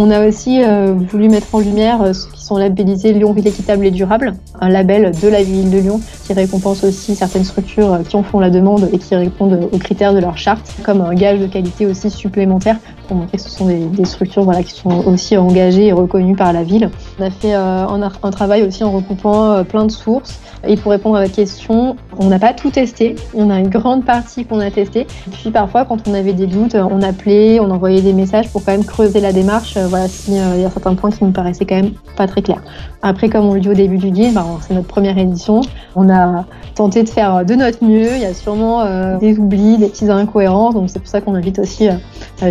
On 0.00 0.12
a 0.12 0.28
aussi 0.28 0.62
euh, 0.62 0.92
voulu 0.92 1.28
mettre 1.28 1.52
en 1.52 1.58
lumière 1.58 2.00
euh, 2.02 2.12
ceux 2.12 2.30
qui 2.30 2.44
sont 2.44 2.56
labellisés 2.56 3.12
Lyon 3.12 3.32
Ville 3.32 3.48
équitable 3.48 3.84
et 3.84 3.90
durable, 3.90 4.34
un 4.60 4.68
label 4.68 5.10
de 5.20 5.26
la 5.26 5.42
ville 5.42 5.72
de 5.72 5.78
Lyon 5.78 6.00
qui 6.24 6.32
récompense 6.34 6.84
aussi 6.84 7.16
certaines 7.16 7.42
structures 7.42 7.92
euh, 7.92 8.02
qui 8.08 8.14
en 8.14 8.22
font 8.22 8.38
la 8.38 8.48
demande 8.48 8.88
et 8.92 8.98
qui 8.98 9.16
répondent 9.16 9.68
aux 9.72 9.78
critères 9.78 10.14
de 10.14 10.20
leur 10.20 10.38
charte, 10.38 10.72
comme 10.84 11.00
un 11.00 11.14
gage 11.14 11.40
de 11.40 11.48
qualité 11.48 11.84
aussi 11.84 12.10
supplémentaire 12.10 12.76
pour 13.08 13.16
montrer 13.16 13.38
que 13.38 13.42
ce 13.42 13.50
sont 13.50 13.66
des, 13.66 14.04
structures 14.04 14.44
voilà, 14.44 14.62
qui 14.62 14.72
sont 14.72 15.06
aussi 15.06 15.36
engagées 15.36 15.86
et 15.86 15.92
reconnues 15.92 16.36
par 16.36 16.52
la 16.52 16.62
ville. 16.62 16.90
On 17.18 17.24
a 17.24 17.30
fait 17.30 17.54
un, 17.54 18.30
travail 18.30 18.62
aussi 18.62 18.84
en 18.84 18.92
recoupant 18.92 19.64
plein 19.64 19.86
de 19.86 19.90
sources. 19.90 20.38
Et 20.66 20.76
pour 20.76 20.90
répondre 20.90 21.16
à 21.16 21.22
votre 21.22 21.34
question, 21.34 21.96
on 22.18 22.26
n'a 22.26 22.38
pas 22.38 22.52
tout 22.52 22.70
testé. 22.70 23.14
On 23.34 23.50
a 23.50 23.58
une 23.58 23.68
grande 23.68 24.04
partie 24.04 24.44
qu'on 24.44 24.60
a 24.60 24.70
testé. 24.70 25.00
Et 25.00 25.30
puis 25.30 25.50
parfois, 25.50 25.84
quand 25.84 26.08
on 26.08 26.14
avait 26.14 26.32
des 26.32 26.46
doutes, 26.46 26.74
on 26.74 27.02
appelait, 27.02 27.60
on 27.60 27.70
envoyait 27.70 28.02
des 28.02 28.12
messages 28.12 28.50
pour 28.50 28.64
quand 28.64 28.72
même 28.72 28.84
creuser 28.84 29.20
la 29.20 29.32
démarche 29.32 29.76
euh, 29.76 29.86
voilà, 29.86 30.08
s'il 30.08 30.34
euh, 30.34 30.58
y 30.58 30.64
a 30.64 30.70
certains 30.70 30.94
points 30.94 31.10
qui 31.10 31.24
nous 31.24 31.30
paraissaient 31.30 31.64
quand 31.64 31.76
même 31.76 31.92
pas 32.16 32.26
très 32.26 32.42
clairs. 32.42 32.62
Après, 33.02 33.28
comme 33.28 33.46
on 33.46 33.54
le 33.54 33.60
dit 33.60 33.68
au 33.68 33.74
début 33.74 33.98
du 33.98 34.10
guide, 34.10 34.34
ben, 34.34 34.44
c'est 34.60 34.74
notre 34.74 34.88
première 34.88 35.16
édition. 35.16 35.60
On 35.94 36.10
a 36.10 36.44
tenté 36.74 37.02
de 37.04 37.08
faire 37.08 37.44
de 37.44 37.54
notre 37.54 37.84
mieux. 37.84 38.14
Il 38.16 38.20
y 38.20 38.26
a 38.26 38.34
sûrement 38.34 38.82
euh, 38.82 39.16
des 39.18 39.38
oublis, 39.38 39.78
des 39.78 39.88
petites 39.88 40.10
incohérences. 40.10 40.74
Donc 40.74 40.90
c'est 40.90 40.98
pour 40.98 41.08
ça 41.08 41.20
qu'on 41.20 41.34
invite 41.34 41.58
aussi 41.58 41.88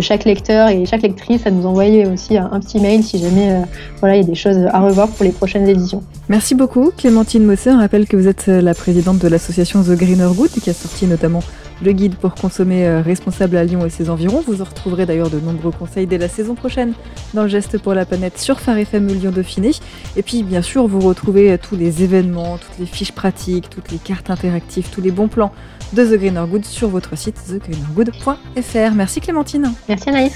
chaque 0.00 0.24
lecteur 0.24 0.47
et 0.50 0.86
chaque 0.86 1.02
lectrice 1.02 1.46
à 1.46 1.50
nous 1.50 1.66
envoyer 1.66 2.06
aussi 2.06 2.36
un 2.36 2.60
petit 2.60 2.80
mail 2.80 3.02
si 3.02 3.18
jamais 3.18 3.62
voilà, 4.00 4.16
il 4.16 4.22
y 4.22 4.24
a 4.24 4.26
des 4.26 4.34
choses 4.34 4.58
à 4.72 4.80
revoir 4.80 5.08
pour 5.08 5.24
les 5.24 5.32
prochaines 5.32 5.68
éditions. 5.68 6.02
Merci 6.28 6.54
beaucoup 6.54 6.90
Clémentine 6.96 7.44
Mossé. 7.44 7.70
On 7.70 7.78
rappelle 7.78 8.06
que 8.06 8.16
vous 8.16 8.28
êtes 8.28 8.46
la 8.46 8.74
présidente 8.74 9.18
de 9.18 9.28
l'association 9.28 9.82
The 9.82 9.90
Greener 9.90 10.28
Good 10.34 10.50
qui 10.50 10.70
a 10.70 10.74
sorti 10.74 11.06
notamment 11.06 11.40
le 11.82 11.92
guide 11.92 12.16
pour 12.16 12.34
consommer 12.34 12.86
euh, 12.86 13.00
responsable 13.00 13.56
à 13.56 13.64
Lyon 13.64 13.86
et 13.86 13.90
ses 13.90 14.10
environs. 14.10 14.42
Vous 14.46 14.62
en 14.62 14.64
retrouverez 14.64 15.06
d'ailleurs 15.06 15.30
de 15.30 15.38
nombreux 15.38 15.70
conseils 15.70 16.06
dès 16.06 16.18
la 16.18 16.28
saison 16.28 16.54
prochaine 16.54 16.92
dans 17.34 17.42
le 17.42 17.48
geste 17.48 17.78
pour 17.78 17.94
la 17.94 18.04
planète 18.04 18.38
sur 18.38 18.60
Phare 18.60 18.78
FM 18.78 19.06
Lyon 19.06 19.30
Dauphiné. 19.30 19.70
Et 20.16 20.22
puis 20.22 20.42
bien 20.42 20.62
sûr, 20.62 20.86
vous 20.86 21.00
retrouvez 21.00 21.52
euh, 21.52 21.58
tous 21.60 21.76
les 21.76 22.02
événements, 22.02 22.58
toutes 22.58 22.78
les 22.78 22.86
fiches 22.86 23.12
pratiques, 23.12 23.70
toutes 23.70 23.90
les 23.90 23.98
cartes 23.98 24.30
interactives, 24.30 24.88
tous 24.90 25.00
les 25.00 25.10
bons 25.10 25.28
plans 25.28 25.52
de 25.92 26.04
The 26.04 26.18
Greener 26.18 26.44
Good 26.48 26.64
sur 26.64 26.88
votre 26.88 27.16
site 27.16 27.36
thegreenergood.fr. 27.46 28.94
Merci 28.94 29.20
Clémentine. 29.20 29.72
Merci 29.88 30.08
Anaïs. 30.08 30.32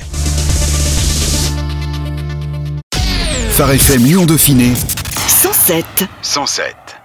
Phare 3.51 3.73
FM 3.73 4.05
Lyon 4.05 4.27
Dauphiné 4.27 4.73
107. 5.27 5.85
107. 6.23 7.02